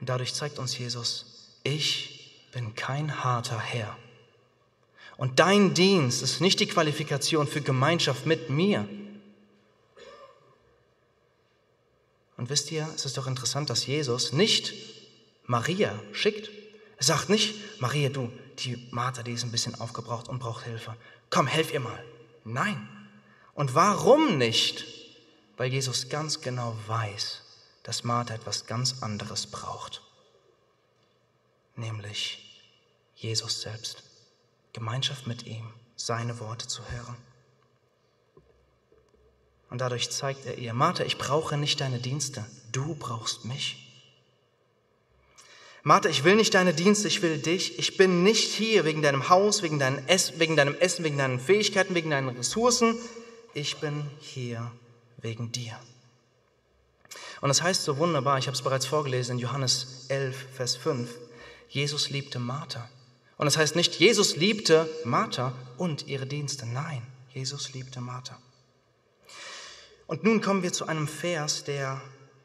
Und 0.00 0.08
dadurch 0.08 0.34
zeigt 0.34 0.58
uns 0.58 0.76
Jesus, 0.76 1.58
ich 1.62 2.48
bin 2.52 2.74
kein 2.74 3.24
harter 3.24 3.58
Herr. 3.58 3.96
Und 5.16 5.40
dein 5.40 5.74
Dienst 5.74 6.22
ist 6.22 6.40
nicht 6.40 6.60
die 6.60 6.66
Qualifikation 6.66 7.46
für 7.46 7.60
Gemeinschaft 7.60 8.26
mit 8.26 8.50
mir. 8.50 8.88
Und 12.36 12.50
wisst 12.50 12.70
ihr, 12.72 12.88
es 12.94 13.04
ist 13.04 13.16
doch 13.16 13.26
interessant, 13.26 13.70
dass 13.70 13.86
Jesus 13.86 14.32
nicht 14.32 14.72
Maria 15.46 15.98
schickt, 16.12 16.50
er 16.96 17.04
sagt 17.04 17.28
nicht, 17.28 17.80
Maria, 17.80 18.08
du, 18.08 18.32
die 18.60 18.88
Martha, 18.90 19.22
die 19.22 19.32
ist 19.32 19.44
ein 19.44 19.50
bisschen 19.50 19.74
aufgebraucht 19.74 20.28
und 20.28 20.38
braucht 20.38 20.64
Hilfe. 20.64 20.96
Komm, 21.28 21.46
helf 21.46 21.72
ihr 21.72 21.80
mal. 21.80 22.04
Nein. 22.44 22.88
Und 23.54 23.74
warum 23.74 24.38
nicht? 24.38 24.84
Weil 25.56 25.72
Jesus 25.72 26.08
ganz 26.08 26.40
genau 26.40 26.76
weiß, 26.86 27.42
dass 27.82 28.04
Martha 28.04 28.34
etwas 28.34 28.66
ganz 28.66 29.02
anderes 29.02 29.46
braucht. 29.46 30.02
Nämlich 31.76 32.72
Jesus 33.16 33.60
selbst. 33.60 34.02
Gemeinschaft 34.72 35.26
mit 35.26 35.46
ihm, 35.46 35.72
seine 35.96 36.40
Worte 36.40 36.66
zu 36.68 36.82
hören. 36.90 37.16
Und 39.74 39.80
dadurch 39.80 40.08
zeigt 40.10 40.46
er 40.46 40.56
ihr, 40.56 40.72
Martha, 40.72 41.02
ich 41.02 41.18
brauche 41.18 41.56
nicht 41.56 41.80
deine 41.80 41.98
Dienste, 41.98 42.44
du 42.70 42.94
brauchst 42.94 43.44
mich. 43.44 43.76
Martha, 45.82 46.08
ich 46.08 46.22
will 46.22 46.36
nicht 46.36 46.54
deine 46.54 46.72
Dienste, 46.72 47.08
ich 47.08 47.22
will 47.22 47.38
dich. 47.38 47.76
Ich 47.76 47.96
bin 47.96 48.22
nicht 48.22 48.52
hier 48.52 48.84
wegen 48.84 49.02
deinem 49.02 49.28
Haus, 49.30 49.64
wegen, 49.64 49.80
deinem 49.80 49.98
Essen, 50.06 50.38
wegen 50.38 51.18
deinen 51.18 51.40
Fähigkeiten, 51.40 51.96
wegen 51.96 52.10
deinen 52.10 52.28
Ressourcen. 52.28 52.96
Ich 53.52 53.78
bin 53.78 54.08
hier 54.20 54.70
wegen 55.16 55.50
dir. 55.50 55.76
Und 57.40 57.48
das 57.48 57.60
heißt 57.60 57.82
so 57.82 57.96
wunderbar, 57.96 58.38
ich 58.38 58.46
habe 58.46 58.54
es 58.54 58.62
bereits 58.62 58.86
vorgelesen 58.86 59.32
in 59.32 59.38
Johannes 59.40 60.06
11, 60.06 60.36
Vers 60.54 60.76
5, 60.76 61.10
Jesus 61.68 62.10
liebte 62.10 62.38
Martha. 62.38 62.88
Und 63.38 63.46
das 63.46 63.56
heißt 63.56 63.74
nicht, 63.74 63.96
Jesus 63.96 64.36
liebte 64.36 64.88
Martha 65.04 65.52
und 65.78 66.06
ihre 66.06 66.26
Dienste. 66.26 66.64
Nein, 66.64 67.02
Jesus 67.32 67.72
liebte 67.72 68.00
Martha. 68.00 68.38
Und 70.06 70.24
nun 70.24 70.40
kommen 70.40 70.62
wir 70.62 70.72
zu 70.72 70.86
einem 70.86 71.08
Vers, 71.08 71.64
der 71.64 72.00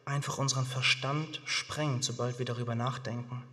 einfach 0.06 0.38
unseren 0.38 0.66
Verstand 0.66 1.42
sprengt, 1.46 2.04
sobald 2.04 2.40
wir 2.40 2.46
darüber 2.46 2.76
nachdenken. 2.76 3.44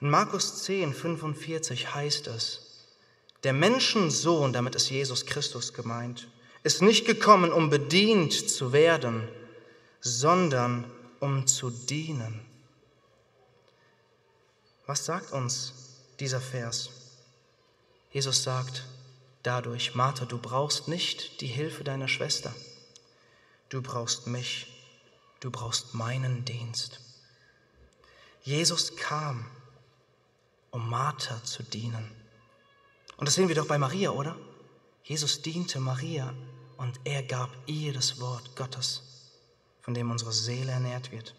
In 0.00 0.08
Markus 0.08 0.62
10, 0.64 0.94
45 0.94 1.94
heißt 1.94 2.28
es, 2.28 2.70
der 3.42 3.52
Menschensohn, 3.52 4.52
damit 4.52 4.74
ist 4.74 4.90
Jesus 4.90 5.26
Christus 5.26 5.72
gemeint, 5.72 6.28
ist 6.62 6.82
nicht 6.82 7.06
gekommen, 7.06 7.52
um 7.52 7.70
bedient 7.70 8.32
zu 8.32 8.72
werden, 8.72 9.26
sondern 10.00 10.84
um 11.20 11.46
zu 11.46 11.70
dienen. 11.70 12.40
Was 14.86 15.04
sagt 15.04 15.32
uns 15.32 15.72
dieser 16.18 16.40
Vers? 16.40 16.90
Jesus 18.10 18.42
sagt 18.42 18.84
dadurch, 19.42 19.94
Martha, 19.94 20.24
du 20.24 20.38
brauchst 20.38 20.88
nicht 20.88 21.40
die 21.40 21.46
Hilfe 21.46 21.84
deiner 21.84 22.08
Schwester, 22.08 22.54
du 23.70 23.80
brauchst 23.80 24.26
mich, 24.26 24.66
du 25.40 25.50
brauchst 25.50 25.94
meinen 25.94 26.44
Dienst. 26.44 27.00
Jesus 28.42 28.96
kam, 28.96 29.46
um 30.70 30.88
Martha 30.88 31.42
zu 31.42 31.62
dienen. 31.62 32.10
Und 33.16 33.26
das 33.26 33.34
sehen 33.34 33.48
wir 33.48 33.54
doch 33.54 33.66
bei 33.66 33.78
Maria, 33.78 34.10
oder? 34.10 34.36
Jesus 35.02 35.42
diente 35.42 35.80
Maria 35.80 36.34
und 36.76 37.00
er 37.04 37.22
gab 37.22 37.50
ihr 37.66 37.92
das 37.92 38.20
Wort 38.20 38.54
Gottes 38.54 39.02
von 39.80 39.94
dem 39.94 40.10
unsere 40.10 40.32
Seele 40.32 40.72
ernährt 40.72 41.10
wird. 41.10 41.34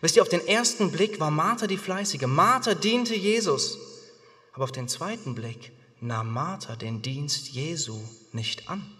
Wisst 0.00 0.16
ihr, 0.16 0.22
auf 0.22 0.28
den 0.28 0.46
ersten 0.46 0.90
Blick 0.90 1.20
war 1.20 1.30
Martha 1.30 1.66
die 1.66 1.76
Fleißige. 1.76 2.26
Martha 2.26 2.74
diente 2.74 3.14
Jesus. 3.14 3.78
Aber 4.54 4.64
auf 4.64 4.72
den 4.72 4.88
zweiten 4.88 5.34
Blick 5.34 5.72
nahm 6.00 6.32
Martha 6.32 6.76
den 6.76 7.02
Dienst 7.02 7.48
Jesu 7.48 8.00
nicht 8.32 8.68
an. 8.68 8.95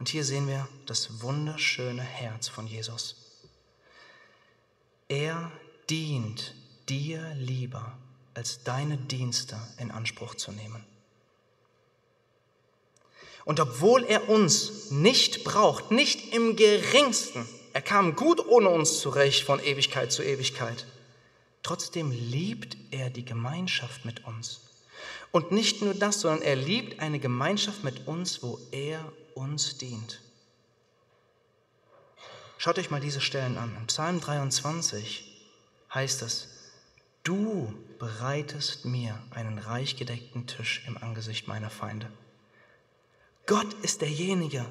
Und 0.00 0.08
hier 0.08 0.24
sehen 0.24 0.48
wir 0.48 0.66
das 0.86 1.20
wunderschöne 1.20 2.02
Herz 2.02 2.48
von 2.48 2.66
Jesus. 2.66 3.16
Er 5.08 5.52
dient 5.90 6.54
dir 6.88 7.34
lieber, 7.34 7.98
als 8.32 8.64
deine 8.64 8.96
Dienste 8.96 9.60
in 9.76 9.90
Anspruch 9.90 10.34
zu 10.36 10.52
nehmen. 10.52 10.82
Und 13.44 13.60
obwohl 13.60 14.04
er 14.04 14.30
uns 14.30 14.90
nicht 14.90 15.44
braucht, 15.44 15.90
nicht 15.90 16.32
im 16.32 16.56
geringsten, 16.56 17.46
er 17.74 17.82
kam 17.82 18.16
gut 18.16 18.46
ohne 18.46 18.70
uns 18.70 19.00
zurecht 19.00 19.44
von 19.44 19.62
Ewigkeit 19.62 20.12
zu 20.12 20.22
Ewigkeit, 20.22 20.86
trotzdem 21.62 22.10
liebt 22.10 22.78
er 22.90 23.10
die 23.10 23.26
Gemeinschaft 23.26 24.06
mit 24.06 24.24
uns. 24.24 24.62
Und 25.30 25.52
nicht 25.52 25.82
nur 25.82 25.92
das, 25.92 26.22
sondern 26.22 26.42
er 26.42 26.56
liebt 26.56 27.00
eine 27.00 27.18
Gemeinschaft 27.18 27.84
mit 27.84 28.06
uns, 28.06 28.42
wo 28.42 28.58
er 28.70 29.12
uns 29.40 29.78
dient. 29.78 30.20
Schaut 32.58 32.78
euch 32.78 32.90
mal 32.90 33.00
diese 33.00 33.22
Stellen 33.22 33.56
an. 33.56 33.74
In 33.74 33.86
Psalm 33.86 34.20
23 34.20 35.24
heißt 35.94 36.20
es, 36.22 36.48
du 37.22 37.74
bereitest 37.98 38.84
mir 38.84 39.18
einen 39.30 39.58
reich 39.58 39.96
gedeckten 39.96 40.46
Tisch 40.46 40.82
im 40.86 40.98
Angesicht 40.98 41.48
meiner 41.48 41.70
Feinde. 41.70 42.12
Gott 43.46 43.72
ist 43.82 44.02
derjenige, 44.02 44.64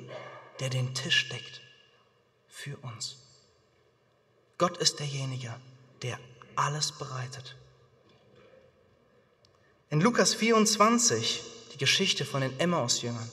der 0.59 0.69
den 0.69 0.93
Tisch 0.93 1.29
deckt 1.29 1.61
für 2.47 2.77
uns. 2.77 3.17
Gott 4.59 4.77
ist 4.77 4.99
derjenige, 4.99 5.53
der 6.03 6.19
alles 6.55 6.91
bereitet. 6.91 7.55
In 9.89 9.99
Lukas 9.99 10.35
24 10.35 11.41
die 11.73 11.77
Geschichte 11.77 12.23
von 12.23 12.41
den 12.41 12.59
Emmaus-Jüngern. 12.59 13.31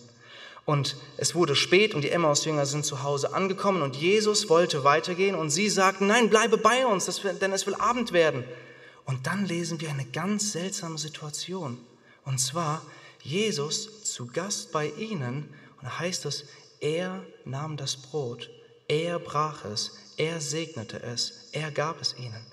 Und 0.66 0.96
es 1.16 1.37
wurde 1.37 1.55
spät 1.55 1.94
und 1.94 2.02
die 2.02 2.11
Emmaus-Jünger 2.11 2.66
sind 2.66 2.85
zu 2.85 3.05
Hause 3.05 3.33
angekommen 3.33 3.83
und 3.83 3.94
Jesus 3.94 4.48
wollte 4.48 4.83
weitergehen 4.83 5.37
und 5.37 5.50
sie 5.50 5.70
sagten, 5.70 6.09
nein, 6.09 6.29
bleibe 6.29 6.59
bei 6.59 6.85
uns, 6.85 7.07
denn 7.40 7.52
es 7.52 7.66
will 7.68 7.76
Abend 7.76 8.12
werden. 8.12 8.44
Und 9.05 9.29
dann 9.29 9.46
lesen 9.46 9.81
wir 9.81 9.90
eine 9.90 10.05
ganz 10.05 10.50
seltsame 10.50 10.98
Situation. 10.98 11.79
Und 12.24 12.38
zwar, 12.38 12.83
Jesus 13.22 14.02
zu 14.02 14.26
Gast 14.26 14.72
bei 14.72 14.88
ihnen 14.98 15.48
und 15.79 15.85
da 15.85 16.00
heißt 16.00 16.26
es, 16.26 16.46
er 16.81 17.24
nahm 17.44 17.76
das 17.76 17.96
Brot, 17.96 18.50
er 18.88 19.20
brach 19.20 19.64
es, 19.64 19.92
er 20.16 20.40
segnete 20.40 21.00
es, 21.00 21.48
er 21.52 21.70
gab 21.70 22.00
es 22.00 22.16
ihnen. 22.18 22.44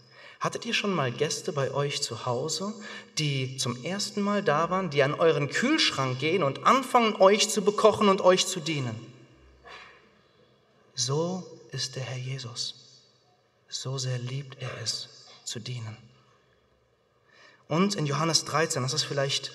Hattet 0.43 0.65
ihr 0.65 0.73
schon 0.73 0.93
mal 0.93 1.09
Gäste 1.09 1.53
bei 1.53 1.71
euch 1.71 2.01
zu 2.01 2.25
Hause, 2.25 2.73
die 3.17 3.55
zum 3.55 3.81
ersten 3.85 4.21
Mal 4.21 4.43
da 4.43 4.69
waren, 4.69 4.89
die 4.89 5.01
an 5.01 5.13
euren 5.13 5.49
Kühlschrank 5.49 6.19
gehen 6.19 6.43
und 6.43 6.65
anfangen, 6.65 7.15
euch 7.15 7.49
zu 7.49 7.61
bekochen 7.61 8.09
und 8.09 8.19
euch 8.19 8.45
zu 8.45 8.59
dienen? 8.59 8.93
So 10.95 11.49
ist 11.71 11.95
der 11.95 12.03
Herr 12.03 12.17
Jesus. 12.17 12.75
So 13.69 13.97
sehr 13.97 14.17
liebt 14.17 14.61
er 14.61 14.69
es, 14.83 15.07
zu 15.45 15.61
dienen. 15.61 15.95
Und 17.69 17.95
in 17.95 18.05
Johannes 18.05 18.43
13, 18.43 18.83
das 18.83 18.91
ist 18.91 19.03
vielleicht 19.03 19.53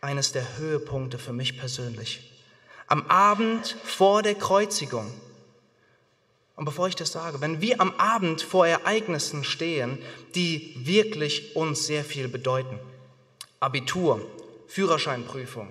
eines 0.00 0.32
der 0.32 0.56
Höhepunkte 0.56 1.18
für 1.18 1.34
mich 1.34 1.58
persönlich. 1.58 2.32
Am 2.86 3.06
Abend 3.08 3.76
vor 3.84 4.22
der 4.22 4.34
Kreuzigung. 4.34 5.12
Und 6.56 6.64
bevor 6.64 6.88
ich 6.88 6.96
das 6.96 7.12
sage, 7.12 7.40
wenn 7.42 7.60
wir 7.60 7.80
am 7.80 7.92
Abend 7.98 8.40
vor 8.40 8.66
Ereignissen 8.66 9.44
stehen, 9.44 9.98
die 10.34 10.74
wirklich 10.78 11.54
uns 11.54 11.86
sehr 11.86 12.02
viel 12.02 12.28
bedeuten, 12.28 12.78
Abitur, 13.60 14.20
Führerscheinprüfung, 14.66 15.68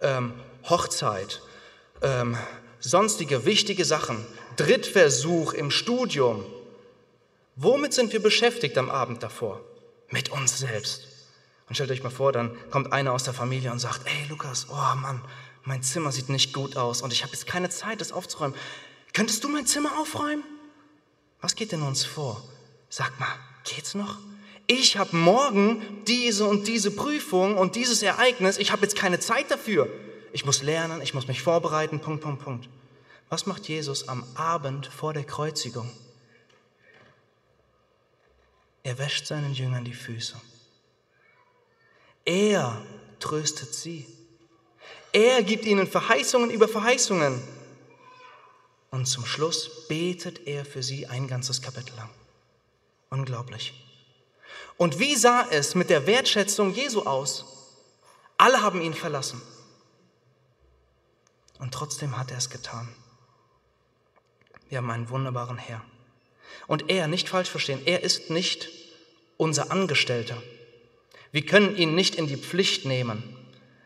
ähm, 0.00 0.32
Hochzeit, 0.64 1.42
ähm, 2.00 2.36
sonstige 2.80 3.44
wichtige 3.44 3.84
Sachen, 3.84 4.26
Drittversuch 4.56 5.52
im 5.52 5.70
Studium, 5.70 6.44
womit 7.56 7.92
sind 7.92 8.12
wir 8.12 8.22
beschäftigt 8.22 8.76
am 8.78 8.90
Abend 8.90 9.22
davor? 9.22 9.60
Mit 10.08 10.30
uns 10.30 10.58
selbst. 10.58 11.08
Und 11.68 11.74
stellt 11.74 11.90
euch 11.90 12.02
mal 12.02 12.10
vor, 12.10 12.32
dann 12.32 12.56
kommt 12.70 12.92
einer 12.92 13.12
aus 13.12 13.24
der 13.24 13.34
Familie 13.34 13.70
und 13.70 13.78
sagt, 13.78 14.00
ey 14.06 14.28
Lukas, 14.28 14.66
oh 14.70 14.96
Mann, 14.96 15.22
mein 15.64 15.82
Zimmer 15.82 16.10
sieht 16.10 16.28
nicht 16.28 16.52
gut 16.52 16.76
aus 16.76 17.02
und 17.02 17.12
ich 17.12 17.22
habe 17.22 17.32
jetzt 17.32 17.46
keine 17.46 17.70
Zeit, 17.70 18.00
das 18.00 18.12
aufzuräumen. 18.12 18.56
Könntest 19.12 19.44
du 19.44 19.48
mein 19.48 19.66
Zimmer 19.66 19.98
aufräumen? 19.98 20.44
Was 21.40 21.54
geht 21.54 21.72
denn 21.72 21.82
uns 21.82 22.04
vor? 22.04 22.42
Sag 22.88 23.18
mal, 23.18 23.34
geht's 23.64 23.94
noch? 23.94 24.18
Ich 24.66 24.96
habe 24.96 25.16
morgen 25.16 26.02
diese 26.06 26.46
und 26.46 26.66
diese 26.68 26.90
Prüfung 26.90 27.58
und 27.58 27.76
dieses 27.76 28.02
Ereignis. 28.02 28.58
Ich 28.58 28.72
habe 28.72 28.82
jetzt 28.82 28.96
keine 28.96 29.18
Zeit 29.18 29.50
dafür. 29.50 29.88
Ich 30.32 30.46
muss 30.46 30.62
lernen, 30.62 31.02
ich 31.02 31.14
muss 31.14 31.26
mich 31.26 31.42
vorbereiten. 31.42 32.00
Punkt, 32.00 32.22
Punkt, 32.22 32.42
Punkt. 32.42 32.68
Was 33.28 33.46
macht 33.46 33.68
Jesus 33.68 34.08
am 34.08 34.24
Abend 34.34 34.86
vor 34.86 35.12
der 35.12 35.24
Kreuzigung? 35.24 35.90
Er 38.82 38.98
wäscht 38.98 39.26
seinen 39.26 39.52
Jüngern 39.52 39.84
die 39.84 39.92
Füße. 39.94 40.40
Er 42.24 42.80
tröstet 43.20 43.74
sie. 43.74 44.06
Er 45.12 45.42
gibt 45.42 45.66
ihnen 45.66 45.86
Verheißungen 45.86 46.50
über 46.50 46.68
Verheißungen. 46.68 47.42
Und 48.92 49.06
zum 49.06 49.24
Schluss 49.24 49.88
betet 49.88 50.46
er 50.46 50.66
für 50.66 50.82
sie 50.82 51.06
ein 51.06 51.26
ganzes 51.26 51.62
Kapitel 51.62 51.96
lang. 51.96 52.10
Unglaublich. 53.08 53.72
Und 54.76 54.98
wie 54.98 55.16
sah 55.16 55.46
es 55.50 55.74
mit 55.74 55.88
der 55.88 56.06
Wertschätzung 56.06 56.74
Jesu 56.74 57.00
aus? 57.02 57.46
Alle 58.36 58.60
haben 58.60 58.82
ihn 58.82 58.92
verlassen. 58.92 59.40
Und 61.58 61.72
trotzdem 61.72 62.18
hat 62.18 62.30
er 62.30 62.36
es 62.36 62.50
getan. 62.50 62.86
Wir 64.68 64.78
haben 64.78 64.90
einen 64.90 65.08
wunderbaren 65.08 65.58
Herr. 65.58 65.82
Und 66.66 66.90
er, 66.90 67.08
nicht 67.08 67.30
falsch 67.30 67.48
verstehen, 67.48 67.80
er 67.86 68.02
ist 68.02 68.28
nicht 68.28 68.68
unser 69.38 69.70
Angestellter. 69.70 70.42
Wir 71.30 71.46
können 71.46 71.76
ihn 71.76 71.94
nicht 71.94 72.16
in 72.16 72.26
die 72.26 72.36
Pflicht 72.36 72.84
nehmen. 72.84 73.22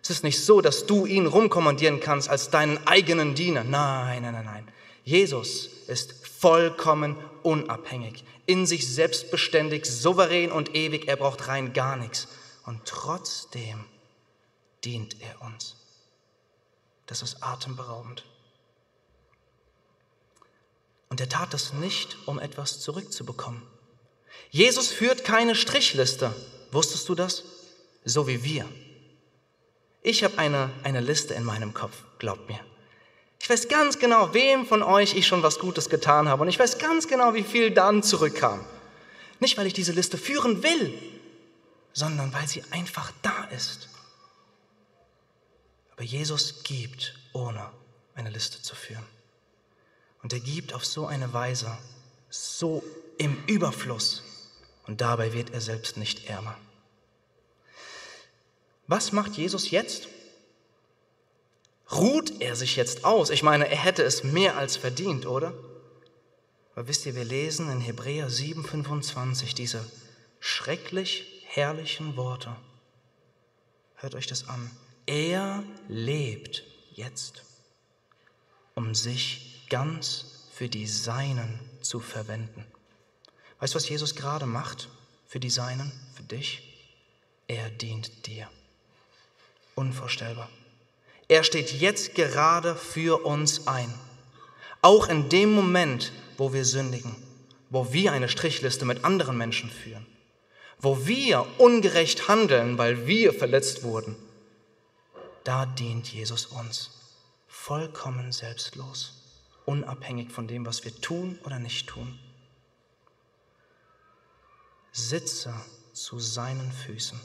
Es 0.02 0.10
ist 0.10 0.24
nicht 0.24 0.44
so, 0.44 0.60
dass 0.60 0.86
du 0.86 1.06
ihn 1.06 1.26
rumkommandieren 1.26 2.00
kannst 2.00 2.28
als 2.28 2.50
deinen 2.50 2.84
eigenen 2.88 3.36
Diener. 3.36 3.62
Nein, 3.62 4.22
nein, 4.22 4.32
nein, 4.32 4.44
nein. 4.44 4.72
Jesus 5.06 5.68
ist 5.86 6.26
vollkommen 6.26 7.16
unabhängig, 7.44 8.24
in 8.44 8.66
sich 8.66 8.92
selbstbeständig, 8.92 9.86
souverän 9.86 10.50
und 10.50 10.74
ewig. 10.74 11.06
Er 11.06 11.14
braucht 11.14 11.46
rein 11.46 11.72
gar 11.72 11.94
nichts. 11.94 12.26
Und 12.64 12.84
trotzdem 12.86 13.84
dient 14.84 15.22
er 15.22 15.40
uns. 15.42 15.76
Das 17.06 17.22
ist 17.22 17.40
atemberaubend. 17.40 18.24
Und 21.08 21.20
er 21.20 21.28
tat 21.28 21.54
das 21.54 21.72
nicht, 21.72 22.16
um 22.26 22.40
etwas 22.40 22.80
zurückzubekommen. 22.80 23.62
Jesus 24.50 24.88
führt 24.88 25.22
keine 25.22 25.54
Strichliste. 25.54 26.34
Wusstest 26.72 27.08
du 27.08 27.14
das? 27.14 27.44
So 28.04 28.26
wie 28.26 28.42
wir. 28.42 28.68
Ich 30.02 30.24
habe 30.24 30.36
eine, 30.38 30.72
eine 30.82 31.00
Liste 31.00 31.34
in 31.34 31.44
meinem 31.44 31.74
Kopf, 31.74 31.94
glaubt 32.18 32.48
mir. 32.48 32.58
Ich 33.38 33.50
weiß 33.50 33.68
ganz 33.68 33.98
genau, 33.98 34.34
wem 34.34 34.66
von 34.66 34.82
euch 34.82 35.14
ich 35.14 35.26
schon 35.26 35.42
was 35.42 35.58
Gutes 35.58 35.88
getan 35.88 36.28
habe. 36.28 36.42
Und 36.42 36.48
ich 36.48 36.58
weiß 36.58 36.78
ganz 36.78 37.06
genau, 37.06 37.34
wie 37.34 37.42
viel 37.42 37.70
dann 37.70 38.02
zurückkam. 38.02 38.64
Nicht, 39.40 39.56
weil 39.58 39.66
ich 39.66 39.74
diese 39.74 39.92
Liste 39.92 40.18
führen 40.18 40.62
will, 40.62 40.92
sondern 41.92 42.32
weil 42.32 42.48
sie 42.48 42.62
einfach 42.70 43.12
da 43.22 43.44
ist. 43.54 43.88
Aber 45.92 46.02
Jesus 46.02 46.62
gibt, 46.62 47.14
ohne 47.32 47.70
eine 48.14 48.30
Liste 48.30 48.60
zu 48.62 48.74
führen. 48.74 49.04
Und 50.22 50.32
er 50.32 50.40
gibt 50.40 50.74
auf 50.74 50.84
so 50.84 51.06
eine 51.06 51.32
Weise, 51.32 51.76
so 52.30 52.82
im 53.18 53.42
Überfluss. 53.46 54.22
Und 54.86 55.00
dabei 55.00 55.32
wird 55.32 55.50
er 55.50 55.60
selbst 55.60 55.96
nicht 55.96 56.28
ärmer. 56.28 56.56
Was 58.86 59.12
macht 59.12 59.34
Jesus 59.34 59.70
jetzt? 59.70 60.08
Ruht 61.92 62.40
er 62.40 62.56
sich 62.56 62.76
jetzt 62.76 63.04
aus? 63.04 63.30
Ich 63.30 63.42
meine, 63.42 63.68
er 63.68 63.76
hätte 63.76 64.02
es 64.02 64.24
mehr 64.24 64.56
als 64.56 64.76
verdient, 64.76 65.26
oder? 65.26 65.54
Aber 66.74 66.88
wisst 66.88 67.06
ihr, 67.06 67.14
wir 67.14 67.24
lesen 67.24 67.70
in 67.70 67.80
Hebräer 67.80 68.28
7,25 68.28 69.54
diese 69.54 69.84
schrecklich 70.40 71.42
herrlichen 71.46 72.16
Worte. 72.16 72.54
Hört 73.94 74.14
euch 74.14 74.26
das 74.26 74.48
an. 74.48 74.70
Er 75.06 75.62
lebt 75.88 76.64
jetzt, 76.92 77.42
um 78.74 78.94
sich 78.94 79.66
ganz 79.70 80.48
für 80.52 80.68
die 80.68 80.86
Seinen 80.86 81.60
zu 81.80 82.00
verwenden. 82.00 82.64
Weißt 83.60 83.74
du, 83.74 83.76
was 83.76 83.88
Jesus 83.88 84.14
gerade 84.14 84.46
macht 84.46 84.88
für 85.26 85.40
die 85.40 85.50
Seinen, 85.50 85.92
für 86.14 86.24
dich? 86.24 86.62
Er 87.48 87.70
dient 87.70 88.26
dir. 88.26 88.50
Unvorstellbar. 89.76 90.48
Er 91.28 91.42
steht 91.42 91.72
jetzt 91.72 92.14
gerade 92.14 92.76
für 92.76 93.24
uns 93.24 93.66
ein. 93.66 93.92
Auch 94.80 95.08
in 95.08 95.28
dem 95.28 95.52
Moment, 95.52 96.12
wo 96.36 96.52
wir 96.52 96.64
sündigen, 96.64 97.16
wo 97.70 97.92
wir 97.92 98.12
eine 98.12 98.28
Strichliste 98.28 98.84
mit 98.84 99.04
anderen 99.04 99.36
Menschen 99.36 99.70
führen, 99.70 100.06
wo 100.78 101.06
wir 101.06 101.46
ungerecht 101.58 102.28
handeln, 102.28 102.78
weil 102.78 103.06
wir 103.06 103.32
verletzt 103.32 103.82
wurden, 103.82 104.16
da 105.42 105.66
dient 105.66 106.12
Jesus 106.12 106.46
uns 106.46 106.90
vollkommen 107.48 108.30
selbstlos, 108.30 109.14
unabhängig 109.64 110.30
von 110.30 110.46
dem, 110.46 110.66
was 110.66 110.84
wir 110.84 110.94
tun 111.00 111.38
oder 111.44 111.58
nicht 111.58 111.88
tun. 111.88 112.18
Sitze 114.92 115.52
zu 115.92 116.20
seinen 116.20 116.70
Füßen. 116.70 117.20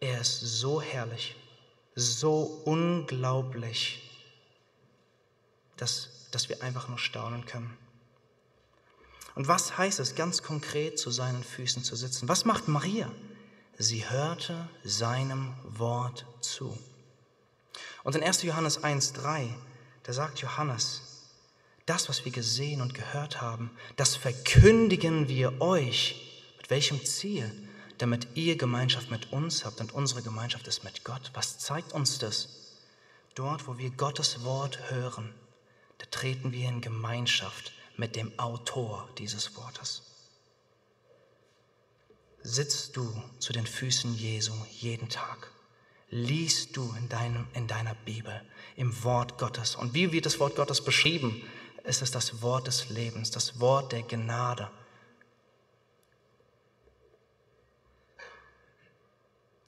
Er 0.00 0.20
ist 0.20 0.40
so 0.40 0.80
herrlich, 0.80 1.34
so 1.98 2.62
unglaublich, 2.64 4.02
dass 5.76 6.18
dass 6.30 6.48
wir 6.48 6.62
einfach 6.62 6.88
nur 6.88 6.98
staunen 6.98 7.46
können. 7.46 7.76
Und 9.34 9.48
was 9.48 9.78
heißt 9.78 10.00
es 10.00 10.14
ganz 10.14 10.42
konkret, 10.42 10.98
zu 10.98 11.10
seinen 11.10 11.44
Füßen 11.44 11.84
zu 11.84 11.96
sitzen? 11.96 12.28
Was 12.28 12.44
macht 12.44 12.68
Maria? 12.68 13.10
Sie 13.76 14.08
hörte 14.08 14.68
seinem 14.82 15.54
Wort 15.62 16.26
zu. 16.40 16.76
Und 18.02 18.16
in 18.16 18.22
1. 18.22 18.42
Johannes 18.42 18.82
1.3, 18.82 19.50
da 20.02 20.12
sagt 20.12 20.40
Johannes, 20.40 21.02
das, 21.86 22.08
was 22.08 22.24
wir 22.24 22.32
gesehen 22.32 22.80
und 22.80 22.94
gehört 22.94 23.40
haben, 23.40 23.70
das 23.96 24.16
verkündigen 24.16 25.28
wir 25.28 25.60
euch. 25.60 26.16
Mit 26.56 26.70
welchem 26.70 27.04
Ziel? 27.04 27.67
Damit 27.98 28.28
ihr 28.34 28.56
Gemeinschaft 28.56 29.10
mit 29.10 29.32
uns 29.32 29.64
habt 29.64 29.80
und 29.80 29.92
unsere 29.92 30.22
Gemeinschaft 30.22 30.66
ist 30.68 30.84
mit 30.84 31.04
Gott. 31.04 31.30
Was 31.34 31.58
zeigt 31.58 31.92
uns 31.92 32.18
das? 32.18 32.48
Dort, 33.34 33.66
wo 33.66 33.78
wir 33.78 33.90
Gottes 33.90 34.44
Wort 34.44 34.90
hören, 34.90 35.34
da 35.98 36.06
treten 36.10 36.52
wir 36.52 36.68
in 36.68 36.80
Gemeinschaft 36.80 37.72
mit 37.96 38.14
dem 38.16 38.36
Autor 38.38 39.08
dieses 39.18 39.56
Wortes. 39.56 40.02
Sitzt 42.42 42.96
du 42.96 43.12
zu 43.40 43.52
den 43.52 43.66
Füßen 43.66 44.14
Jesu 44.14 44.52
jeden 44.70 45.08
Tag? 45.08 45.50
Liest 46.10 46.76
du 46.76 46.94
in, 46.98 47.08
deinem, 47.08 47.46
in 47.52 47.66
deiner 47.66 47.94
Bibel, 47.94 48.40
im 48.76 49.04
Wort 49.04 49.38
Gottes? 49.38 49.74
Und 49.74 49.92
wie 49.92 50.12
wird 50.12 50.24
das 50.24 50.38
Wort 50.38 50.56
Gottes 50.56 50.82
beschrieben? 50.82 51.42
Es 51.82 52.00
ist 52.00 52.14
das 52.14 52.40
Wort 52.40 52.68
des 52.68 52.88
Lebens, 52.88 53.30
das 53.30 53.60
Wort 53.60 53.92
der 53.92 54.02
Gnade. 54.02 54.70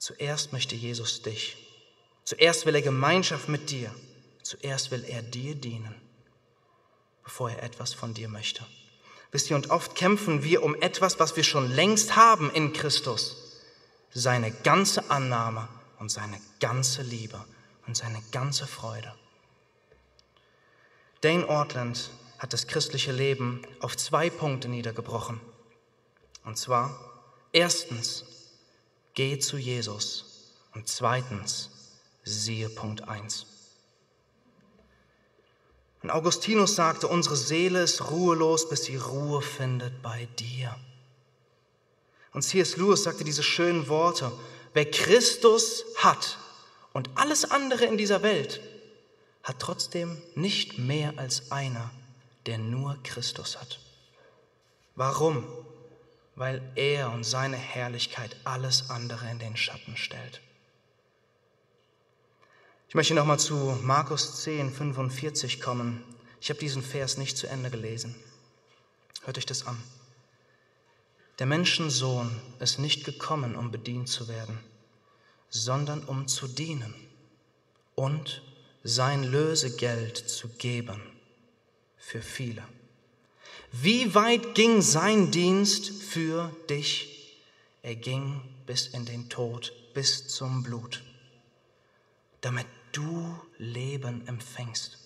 Zuerst 0.01 0.51
möchte 0.51 0.75
Jesus 0.75 1.21
dich. 1.21 1.55
Zuerst 2.23 2.65
will 2.65 2.75
er 2.75 2.81
Gemeinschaft 2.81 3.49
mit 3.49 3.69
dir. 3.69 3.93
Zuerst 4.41 4.91
will 4.91 5.05
er 5.05 5.21
dir 5.21 5.55
dienen 5.55 5.95
bevor 7.23 7.51
er 7.51 7.63
etwas 7.63 7.93
von 7.93 8.13
dir 8.13 8.27
möchte. 8.27 8.65
Wisst 9.31 9.49
ihr, 9.49 9.55
und 9.55 9.69
oft 9.69 9.95
kämpfen 9.95 10.43
wir 10.43 10.63
um 10.63 10.75
etwas, 10.81 11.19
was 11.19 11.35
wir 11.37 11.43
schon 11.43 11.71
längst 11.71 12.15
haben 12.15 12.51
in 12.51 12.73
Christus. 12.73 13.37
Seine 14.13 14.51
ganze 14.51 15.09
Annahme 15.09 15.69
und 15.99 16.11
seine 16.11 16.37
ganze 16.59 17.01
Liebe 17.01 17.41
und 17.87 17.95
seine 17.95 18.21
ganze 18.31 18.67
Freude. 18.67 19.13
Dane 21.21 21.47
Ortland 21.47 22.09
hat 22.39 22.51
das 22.51 22.67
christliche 22.67 23.13
Leben 23.13 23.61
auf 23.79 23.95
zwei 23.95 24.29
Punkte 24.29 24.67
niedergebrochen. 24.67 25.39
Und 26.43 26.57
zwar, 26.57 26.99
erstens, 27.53 28.25
geh 29.13 29.39
zu 29.39 29.57
Jesus. 29.57 30.25
Und 30.73 30.87
zweitens, 30.87 31.69
siehe 32.23 32.69
Punkt 32.69 33.07
1. 33.07 33.45
Und 36.01 36.09
Augustinus 36.09 36.75
sagte, 36.75 37.07
unsere 37.07 37.35
Seele 37.35 37.83
ist 37.83 38.09
ruhelos, 38.09 38.69
bis 38.69 38.85
sie 38.85 38.95
Ruhe 38.95 39.41
findet 39.41 40.01
bei 40.01 40.27
dir. 40.39 40.75
Und 42.33 42.43
C.S. 42.43 42.77
Lewis 42.77 43.03
sagte 43.03 43.23
diese 43.23 43.43
schönen 43.43 43.87
Worte, 43.87 44.31
wer 44.73 44.89
Christus 44.89 45.83
hat 45.97 46.37
und 46.93 47.09
alles 47.15 47.45
andere 47.45 47.85
in 47.85 47.97
dieser 47.97 48.23
Welt, 48.23 48.61
hat 49.43 49.59
trotzdem 49.59 50.21
nicht 50.35 50.77
mehr 50.77 51.13
als 51.17 51.51
einer, 51.51 51.91
der 52.45 52.57
nur 52.57 52.97
Christus 53.03 53.59
hat. 53.59 53.79
Warum? 54.95 55.45
Weil 56.41 56.59
er 56.73 57.11
und 57.11 57.23
seine 57.23 57.55
Herrlichkeit 57.55 58.35
alles 58.45 58.89
andere 58.89 59.29
in 59.29 59.37
den 59.37 59.55
Schatten 59.55 59.95
stellt. 59.95 60.41
Ich 62.89 62.95
möchte 62.95 63.13
nochmal 63.13 63.37
zu 63.37 63.77
Markus 63.83 64.41
10, 64.41 64.71
45 64.73 65.61
kommen. 65.61 66.03
Ich 66.39 66.49
habe 66.49 66.59
diesen 66.59 66.81
Vers 66.81 67.19
nicht 67.19 67.37
zu 67.37 67.45
Ende 67.45 67.69
gelesen. 67.69 68.15
Hört 69.23 69.37
euch 69.37 69.45
das 69.45 69.67
an. 69.67 69.77
Der 71.37 71.45
Menschensohn 71.45 72.41
ist 72.59 72.79
nicht 72.79 73.05
gekommen, 73.05 73.55
um 73.55 73.69
bedient 73.69 74.09
zu 74.09 74.27
werden, 74.27 74.57
sondern 75.49 76.03
um 76.05 76.27
zu 76.27 76.47
dienen 76.47 76.95
und 77.93 78.41
sein 78.83 79.25
Lösegeld 79.25 80.17
zu 80.17 80.47
geben 80.47 81.03
für 81.97 82.23
viele. 82.23 82.63
Wie 83.71 84.13
weit 84.13 84.53
ging 84.53 84.81
sein 84.81 85.31
Dienst 85.31 85.91
für 86.03 86.51
dich? 86.69 87.37
Er 87.83 87.95
ging 87.95 88.41
bis 88.65 88.87
in 88.87 89.05
den 89.05 89.29
Tod, 89.29 89.71
bis 89.93 90.27
zum 90.27 90.61
Blut, 90.61 91.01
damit 92.41 92.67
du 92.91 93.39
Leben 93.57 94.27
empfängst. 94.27 94.97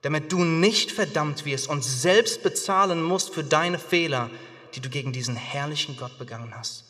Damit 0.00 0.32
du 0.32 0.42
nicht 0.42 0.90
verdammt 0.90 1.44
wirst 1.44 1.68
und 1.68 1.84
selbst 1.84 2.42
bezahlen 2.42 3.02
musst 3.02 3.34
für 3.34 3.44
deine 3.44 3.78
Fehler, 3.78 4.30
die 4.74 4.80
du 4.80 4.88
gegen 4.88 5.12
diesen 5.12 5.36
herrlichen 5.36 5.96
Gott 5.98 6.18
begangen 6.18 6.54
hast, 6.56 6.84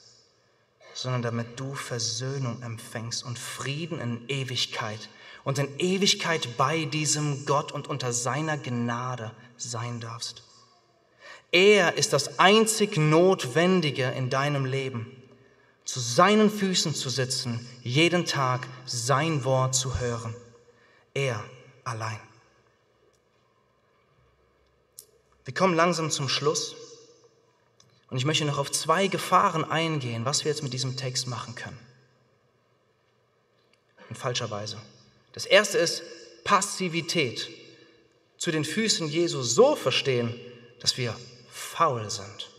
sondern 0.95 1.23
damit 1.23 1.59
du 1.59 1.75
Versöhnung 1.75 2.63
empfängst 2.63 3.25
und 3.25 3.39
Frieden 3.39 4.01
in 4.01 4.29
Ewigkeit 4.29 5.09
und 5.43 5.59
in 5.59 5.79
Ewigkeit 5.79 6.57
bei 6.57 6.85
diesem 6.85 7.45
Gott 7.45 7.73
und 7.73 7.89
unter 7.89 8.13
seiner 8.13 8.57
Gnade 8.57 9.33
sein 9.57 10.01
darfst. 10.01 10.43
Er 11.53 11.97
ist 11.97 12.13
das 12.13 12.39
einzig 12.39 12.97
Notwendige 12.97 14.11
in 14.11 14.31
deinem 14.31 14.65
Leben 14.65 15.17
zu 15.87 16.01
seinen 16.01 16.51
Füßen 16.51 16.95
zu 16.95 17.09
sitzen, 17.09 17.67
jeden 17.83 18.27
Tag 18.27 18.67
sein 18.85 19.45
Wort 19.45 19.75
zu 19.75 20.01
hören. 20.01 20.35
Er 21.15 21.43
allein. 21.85 22.19
Wir 25.45 25.55
kommen 25.55 25.75
langsam 25.75 26.11
zum 26.11 26.29
Schluss 26.29 26.75
und 28.11 28.17
ich 28.17 28.25
möchte 28.25 28.45
noch 28.45 28.59
auf 28.59 28.73
zwei 28.73 29.07
Gefahren 29.07 29.65
eingehen, 29.65 30.25
was 30.25 30.45
wir 30.45 30.51
jetzt 30.51 30.65
mit 30.65 30.73
diesem 30.73 30.97
Text 30.97 31.29
machen 31.29 31.55
können. 31.55 31.79
In 34.11 34.17
falscher 34.17 34.51
Weise. 34.51 34.79
Das 35.33 35.47
erste 35.47 35.79
ist 35.79 36.03
Passivität. 36.43 37.49
Zu 38.39 38.51
den 38.51 38.65
Füßen 38.65 39.09
Jesu 39.09 39.43
so 39.43 39.77
verstehen, 39.77 40.35
dass 40.81 40.97
wir 40.97 41.17
faul 41.51 42.11
sind. 42.11 42.51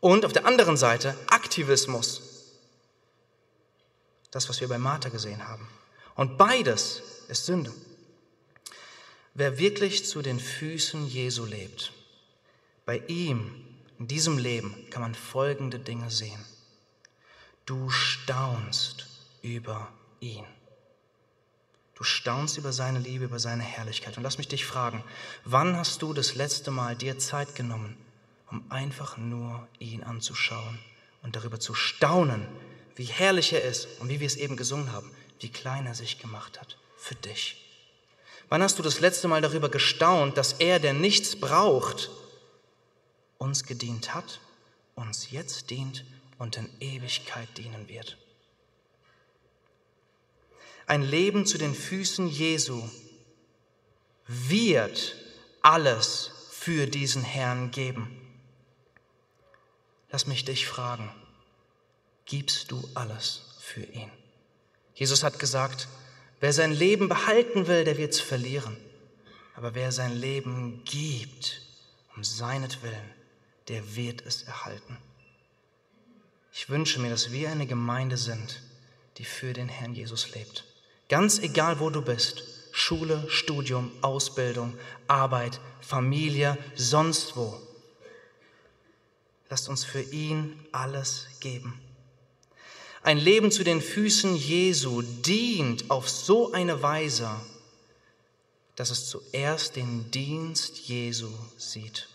Und 0.00 0.24
auf 0.24 0.32
der 0.32 0.46
anderen 0.46 0.76
Seite 0.76 1.16
Aktivismus. 1.28 2.22
Das, 4.30 4.48
was 4.48 4.60
wir 4.60 4.68
bei 4.68 4.78
Martha 4.78 5.08
gesehen 5.08 5.48
haben. 5.48 5.68
Und 6.14 6.36
beides 6.36 7.02
ist 7.28 7.46
Sünde. 7.46 7.72
Wer 9.34 9.58
wirklich 9.58 10.04
zu 10.04 10.22
den 10.22 10.38
Füßen 10.38 11.06
Jesu 11.08 11.44
lebt, 11.44 11.92
bei 12.86 12.98
ihm 13.08 13.64
in 13.98 14.08
diesem 14.08 14.38
Leben 14.38 14.88
kann 14.90 15.02
man 15.02 15.14
folgende 15.14 15.78
Dinge 15.78 16.10
sehen. 16.10 16.44
Du 17.66 17.90
staunst 17.90 19.06
über 19.42 19.92
ihn. 20.20 20.44
Du 21.94 22.02
staunst 22.02 22.58
über 22.58 22.72
seine 22.72 22.98
Liebe, 22.98 23.26
über 23.26 23.38
seine 23.38 23.62
Herrlichkeit. 23.62 24.16
Und 24.16 24.24
lass 24.24 24.38
mich 24.38 24.48
dich 24.48 24.64
fragen, 24.64 25.04
wann 25.44 25.76
hast 25.76 26.02
du 26.02 26.12
das 26.12 26.34
letzte 26.34 26.70
Mal 26.70 26.96
dir 26.96 27.18
Zeit 27.18 27.54
genommen, 27.54 27.96
um 28.50 28.64
einfach 28.70 29.16
nur 29.16 29.68
ihn 29.78 30.02
anzuschauen 30.02 30.78
und 31.22 31.36
darüber 31.36 31.60
zu 31.60 31.74
staunen, 31.74 32.46
wie 32.96 33.04
herrlich 33.04 33.52
er 33.52 33.62
ist 33.62 33.88
und 34.00 34.08
wie 34.08 34.20
wir 34.20 34.26
es 34.26 34.36
eben 34.36 34.56
gesungen 34.56 34.92
haben, 34.92 35.10
wie 35.40 35.48
klein 35.48 35.86
er 35.86 35.94
sich 35.94 36.18
gemacht 36.18 36.60
hat 36.60 36.78
für 36.96 37.14
dich. 37.14 37.60
Wann 38.48 38.62
hast 38.62 38.78
du 38.78 38.82
das 38.82 39.00
letzte 39.00 39.28
Mal 39.28 39.40
darüber 39.40 39.68
gestaunt, 39.68 40.36
dass 40.36 40.54
er, 40.54 40.78
der 40.78 40.92
nichts 40.92 41.38
braucht, 41.38 42.10
uns 43.38 43.64
gedient 43.64 44.14
hat, 44.14 44.40
uns 44.94 45.30
jetzt 45.30 45.70
dient 45.70 46.04
und 46.38 46.56
in 46.56 46.68
Ewigkeit 46.80 47.48
dienen 47.56 47.88
wird? 47.88 48.18
Ein 50.86 51.02
Leben 51.02 51.46
zu 51.46 51.58
den 51.58 51.74
Füßen 51.74 52.28
Jesu 52.28 52.82
wird 54.26 55.16
alles 55.62 56.30
für 56.50 56.86
diesen 56.86 57.22
Herrn 57.22 57.70
geben. 57.70 58.20
Lass 60.10 60.26
mich 60.26 60.44
dich 60.44 60.66
fragen, 60.66 61.10
gibst 62.26 62.70
du 62.70 62.88
alles 62.94 63.56
für 63.60 63.82
ihn? 63.82 64.10
Jesus 64.94 65.24
hat 65.24 65.38
gesagt, 65.38 65.88
wer 66.40 66.52
sein 66.52 66.72
Leben 66.72 67.08
behalten 67.08 67.66
will, 67.66 67.84
der 67.84 67.96
wird 67.96 68.12
es 68.12 68.20
verlieren. 68.20 68.76
Aber 69.56 69.74
wer 69.74 69.90
sein 69.90 70.14
Leben 70.14 70.82
gibt, 70.84 71.62
um 72.14 72.24
seinetwillen, 72.24 73.10
der 73.68 73.96
wird 73.96 74.24
es 74.26 74.42
erhalten. 74.42 74.98
Ich 76.52 76.68
wünsche 76.68 77.00
mir, 77.00 77.10
dass 77.10 77.32
wir 77.32 77.50
eine 77.50 77.66
Gemeinde 77.66 78.16
sind, 78.16 78.62
die 79.16 79.24
für 79.24 79.52
den 79.52 79.68
Herrn 79.68 79.94
Jesus 79.94 80.34
lebt. 80.34 80.64
Ganz 81.08 81.38
egal, 81.38 81.80
wo 81.80 81.90
du 81.90 82.02
bist, 82.02 82.44
Schule, 82.72 83.24
Studium, 83.28 83.92
Ausbildung, 84.00 84.74
Arbeit, 85.06 85.60
Familie, 85.80 86.58
sonst 86.74 87.36
wo. 87.36 87.60
Lasst 89.48 89.68
uns 89.68 89.84
für 89.84 90.02
ihn 90.02 90.58
alles 90.72 91.26
geben. 91.40 91.80
Ein 93.02 93.18
Leben 93.18 93.50
zu 93.50 93.64
den 93.64 93.82
Füßen 93.82 94.34
Jesu 94.34 95.02
dient 95.02 95.90
auf 95.90 96.08
so 96.08 96.52
eine 96.52 96.82
Weise, 96.82 97.28
dass 98.76 98.90
es 98.90 99.08
zuerst 99.08 99.76
den 99.76 100.10
Dienst 100.10 100.78
Jesu 100.78 101.28
sieht, 101.58 102.08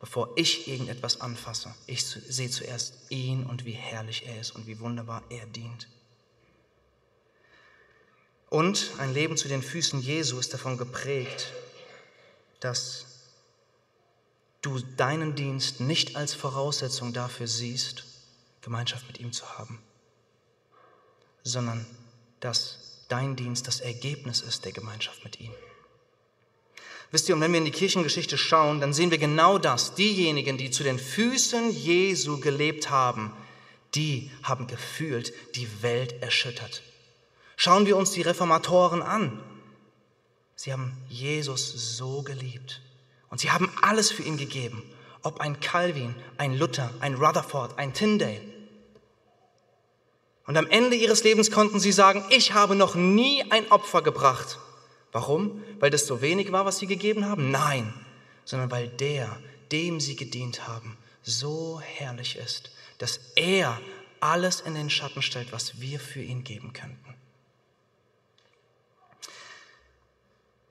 bevor 0.00 0.30
ich 0.36 0.66
irgendetwas 0.66 1.20
anfasse. 1.20 1.74
Ich 1.86 2.04
sehe 2.04 2.50
zuerst 2.50 2.94
ihn 3.10 3.44
und 3.44 3.66
wie 3.66 3.72
herrlich 3.72 4.26
er 4.26 4.40
ist 4.40 4.52
und 4.52 4.66
wie 4.66 4.80
wunderbar 4.80 5.22
er 5.28 5.44
dient. 5.46 5.86
Und 8.50 8.90
ein 8.98 9.14
Leben 9.14 9.36
zu 9.36 9.48
den 9.48 9.62
Füßen 9.62 10.02
Jesu 10.02 10.38
ist 10.38 10.52
davon 10.52 10.76
geprägt, 10.76 11.52
dass 12.58 13.06
du 14.60 14.80
deinen 14.96 15.36
Dienst 15.36 15.80
nicht 15.80 16.16
als 16.16 16.34
Voraussetzung 16.34 17.12
dafür 17.12 17.46
siehst, 17.46 18.04
Gemeinschaft 18.60 19.06
mit 19.06 19.20
ihm 19.20 19.32
zu 19.32 19.48
haben, 19.56 19.80
sondern 21.44 21.86
dass 22.40 23.04
dein 23.08 23.36
Dienst 23.36 23.68
das 23.68 23.80
Ergebnis 23.80 24.40
ist 24.40 24.64
der 24.64 24.72
Gemeinschaft 24.72 25.24
mit 25.24 25.40
ihm. 25.40 25.52
Wisst 27.12 27.28
ihr, 27.28 27.36
und 27.36 27.40
wenn 27.40 27.52
wir 27.52 27.58
in 27.58 27.64
die 27.64 27.70
Kirchengeschichte 27.70 28.36
schauen, 28.36 28.80
dann 28.80 28.92
sehen 28.92 29.12
wir 29.12 29.18
genau 29.18 29.58
das. 29.58 29.94
Diejenigen, 29.94 30.58
die 30.58 30.70
zu 30.70 30.82
den 30.82 30.98
Füßen 30.98 31.70
Jesu 31.70 32.40
gelebt 32.40 32.90
haben, 32.90 33.32
die 33.94 34.30
haben 34.42 34.66
gefühlt 34.66 35.32
die 35.56 35.82
Welt 35.82 36.20
erschüttert. 36.20 36.82
Schauen 37.62 37.84
wir 37.84 37.98
uns 37.98 38.12
die 38.12 38.22
Reformatoren 38.22 39.02
an. 39.02 39.38
Sie 40.54 40.72
haben 40.72 40.96
Jesus 41.10 41.98
so 41.98 42.22
geliebt 42.22 42.80
und 43.28 43.38
sie 43.38 43.50
haben 43.50 43.70
alles 43.82 44.10
für 44.10 44.22
ihn 44.22 44.38
gegeben. 44.38 44.82
Ob 45.20 45.42
ein 45.42 45.60
Calvin, 45.60 46.14
ein 46.38 46.56
Luther, 46.56 46.90
ein 47.00 47.16
Rutherford, 47.16 47.78
ein 47.78 47.92
Tyndale. 47.92 48.40
Und 50.46 50.56
am 50.56 50.68
Ende 50.68 50.96
ihres 50.96 51.22
Lebens 51.22 51.50
konnten 51.50 51.80
sie 51.80 51.92
sagen, 51.92 52.24
ich 52.30 52.54
habe 52.54 52.74
noch 52.74 52.94
nie 52.94 53.44
ein 53.50 53.70
Opfer 53.70 54.00
gebracht. 54.00 54.58
Warum? 55.12 55.62
Weil 55.80 55.90
das 55.90 56.06
so 56.06 56.22
wenig 56.22 56.52
war, 56.52 56.64
was 56.64 56.78
sie 56.78 56.86
gegeben 56.86 57.26
haben? 57.26 57.50
Nein, 57.50 57.92
sondern 58.46 58.70
weil 58.70 58.88
der, 58.88 59.36
dem 59.70 60.00
sie 60.00 60.16
gedient 60.16 60.66
haben, 60.66 60.96
so 61.20 61.78
herrlich 61.78 62.36
ist, 62.36 62.70
dass 62.96 63.20
er 63.36 63.78
alles 64.20 64.62
in 64.62 64.74
den 64.74 64.88
Schatten 64.88 65.20
stellt, 65.20 65.52
was 65.52 65.78
wir 65.82 66.00
für 66.00 66.22
ihn 66.22 66.42
geben 66.42 66.72
könnten. 66.72 67.19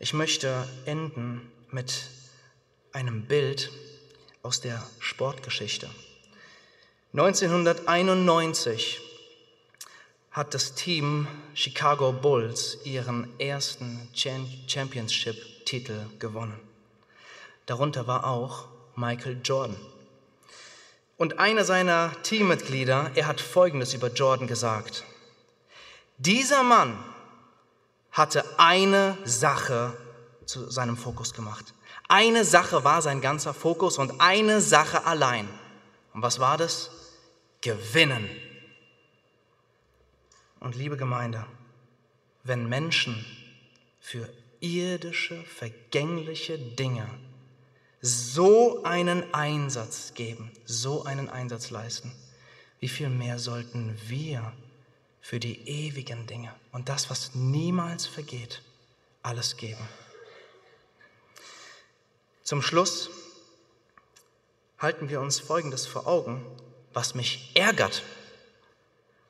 Ich 0.01 0.13
möchte 0.13 0.65
enden 0.85 1.51
mit 1.71 2.03
einem 2.93 3.25
Bild 3.25 3.69
aus 4.41 4.61
der 4.61 4.81
Sportgeschichte. 4.99 5.89
1991 7.11 9.01
hat 10.31 10.53
das 10.53 10.73
Team 10.73 11.27
Chicago 11.53 12.13
Bulls 12.13 12.77
ihren 12.85 13.37
ersten 13.41 14.07
Championship-Titel 14.13 16.05
gewonnen. 16.17 16.57
Darunter 17.65 18.07
war 18.07 18.25
auch 18.25 18.69
Michael 18.95 19.41
Jordan. 19.43 19.75
Und 21.17 21.39
einer 21.39 21.65
seiner 21.65 22.13
Teammitglieder, 22.23 23.11
er 23.15 23.27
hat 23.27 23.41
Folgendes 23.41 23.93
über 23.93 24.07
Jordan 24.07 24.47
gesagt. 24.47 25.03
Dieser 26.19 26.63
Mann 26.63 26.97
hatte 28.19 28.43
eine 28.59 29.17
Sache 29.23 29.97
zu 30.45 30.69
seinem 30.69 30.97
Fokus 30.97 31.33
gemacht. 31.33 31.73
Eine 32.07 32.43
Sache 32.43 32.83
war 32.83 33.01
sein 33.01 33.21
ganzer 33.21 33.53
Fokus 33.53 33.97
und 33.97 34.19
eine 34.19 34.61
Sache 34.61 35.05
allein. 35.05 35.47
Und 36.13 36.21
was 36.21 36.39
war 36.39 36.57
das? 36.57 36.91
Gewinnen. 37.61 38.29
Und 40.59 40.75
liebe 40.75 40.97
Gemeinde, 40.97 41.45
wenn 42.43 42.67
Menschen 42.67 43.25
für 44.01 44.29
irdische, 44.59 45.41
vergängliche 45.43 46.59
Dinge 46.59 47.07
so 48.01 48.83
einen 48.83 49.33
Einsatz 49.33 50.13
geben, 50.13 50.51
so 50.65 51.05
einen 51.05 51.29
Einsatz 51.29 51.69
leisten, 51.69 52.11
wie 52.79 52.89
viel 52.89 53.09
mehr 53.09 53.39
sollten 53.39 53.97
wir 54.07 54.51
für 55.21 55.39
die 55.39 55.67
ewigen 55.67 56.27
Dinge 56.27 56.53
und 56.71 56.89
das, 56.89 57.09
was 57.09 57.35
niemals 57.35 58.05
vergeht, 58.05 58.61
alles 59.21 59.57
geben. 59.57 59.87
Zum 62.43 62.61
Schluss 62.61 63.09
halten 64.79 65.09
wir 65.09 65.21
uns 65.21 65.39
Folgendes 65.39 65.85
vor 65.85 66.07
Augen, 66.07 66.43
was 66.93 67.13
mich 67.13 67.51
ärgert. 67.53 68.03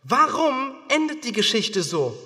Warum 0.03 0.75
endet 0.87 1.25
die 1.25 1.33
Geschichte 1.33 1.83
so? 1.83 2.17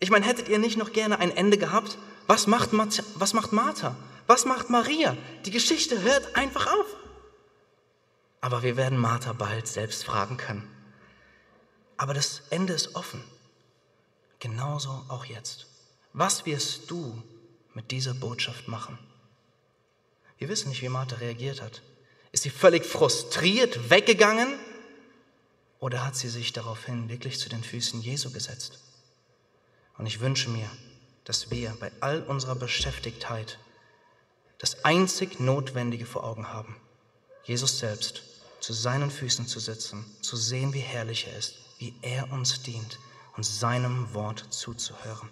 Ich 0.00 0.10
meine, 0.10 0.26
hättet 0.26 0.48
ihr 0.48 0.58
nicht 0.58 0.76
noch 0.76 0.92
gerne 0.92 1.20
ein 1.20 1.30
Ende 1.30 1.58
gehabt? 1.58 1.96
Was 2.26 2.46
macht, 2.46 2.72
Martha, 2.72 3.02
was 3.14 3.34
macht 3.34 3.52
Martha? 3.52 3.96
Was 4.26 4.44
macht 4.44 4.70
Maria? 4.70 5.16
Die 5.44 5.50
Geschichte 5.50 6.02
hört 6.02 6.34
einfach 6.34 6.66
auf. 6.66 6.86
Aber 8.40 8.62
wir 8.62 8.76
werden 8.76 8.98
Martha 8.98 9.32
bald 9.32 9.68
selbst 9.68 10.04
fragen 10.04 10.36
können. 10.36 10.68
Aber 11.96 12.14
das 12.14 12.42
Ende 12.50 12.72
ist 12.72 12.94
offen. 12.94 13.22
Genauso 14.38 14.90
auch 15.08 15.24
jetzt. 15.24 15.66
Was 16.12 16.46
wirst 16.46 16.90
du 16.90 17.22
mit 17.74 17.90
dieser 17.90 18.14
Botschaft 18.14 18.68
machen? 18.68 18.98
Wir 20.38 20.48
wissen 20.48 20.68
nicht, 20.68 20.82
wie 20.82 20.88
Martha 20.88 21.16
reagiert 21.16 21.62
hat. 21.62 21.82
Ist 22.32 22.42
sie 22.42 22.50
völlig 22.50 22.84
frustriert 22.84 23.90
weggegangen 23.90 24.58
oder 25.78 26.04
hat 26.04 26.16
sie 26.16 26.28
sich 26.28 26.52
daraufhin 26.52 27.08
wirklich 27.08 27.38
zu 27.38 27.48
den 27.48 27.64
Füßen 27.64 28.02
Jesu 28.02 28.30
gesetzt? 28.30 28.78
Und 29.96 30.06
ich 30.06 30.20
wünsche 30.20 30.50
mir, 30.50 30.70
dass 31.24 31.50
wir 31.50 31.74
bei 31.80 31.90
all 32.00 32.22
unserer 32.22 32.54
Beschäftigtheit 32.54 33.58
das 34.58 34.84
einzig 34.84 35.40
Notwendige 35.40 36.06
vor 36.06 36.24
Augen 36.24 36.48
haben, 36.48 36.76
Jesus 37.44 37.78
selbst 37.78 38.22
zu 38.60 38.72
seinen 38.72 39.10
Füßen 39.10 39.46
zu 39.46 39.60
sitzen, 39.60 40.04
zu 40.22 40.36
sehen, 40.36 40.72
wie 40.72 40.80
herrlich 40.80 41.26
er 41.26 41.36
ist, 41.36 41.56
wie 41.78 41.94
er 42.02 42.32
uns 42.32 42.62
dient 42.62 42.98
und 43.36 43.44
seinem 43.44 44.12
Wort 44.14 44.46
zuzuhören. 44.50 45.28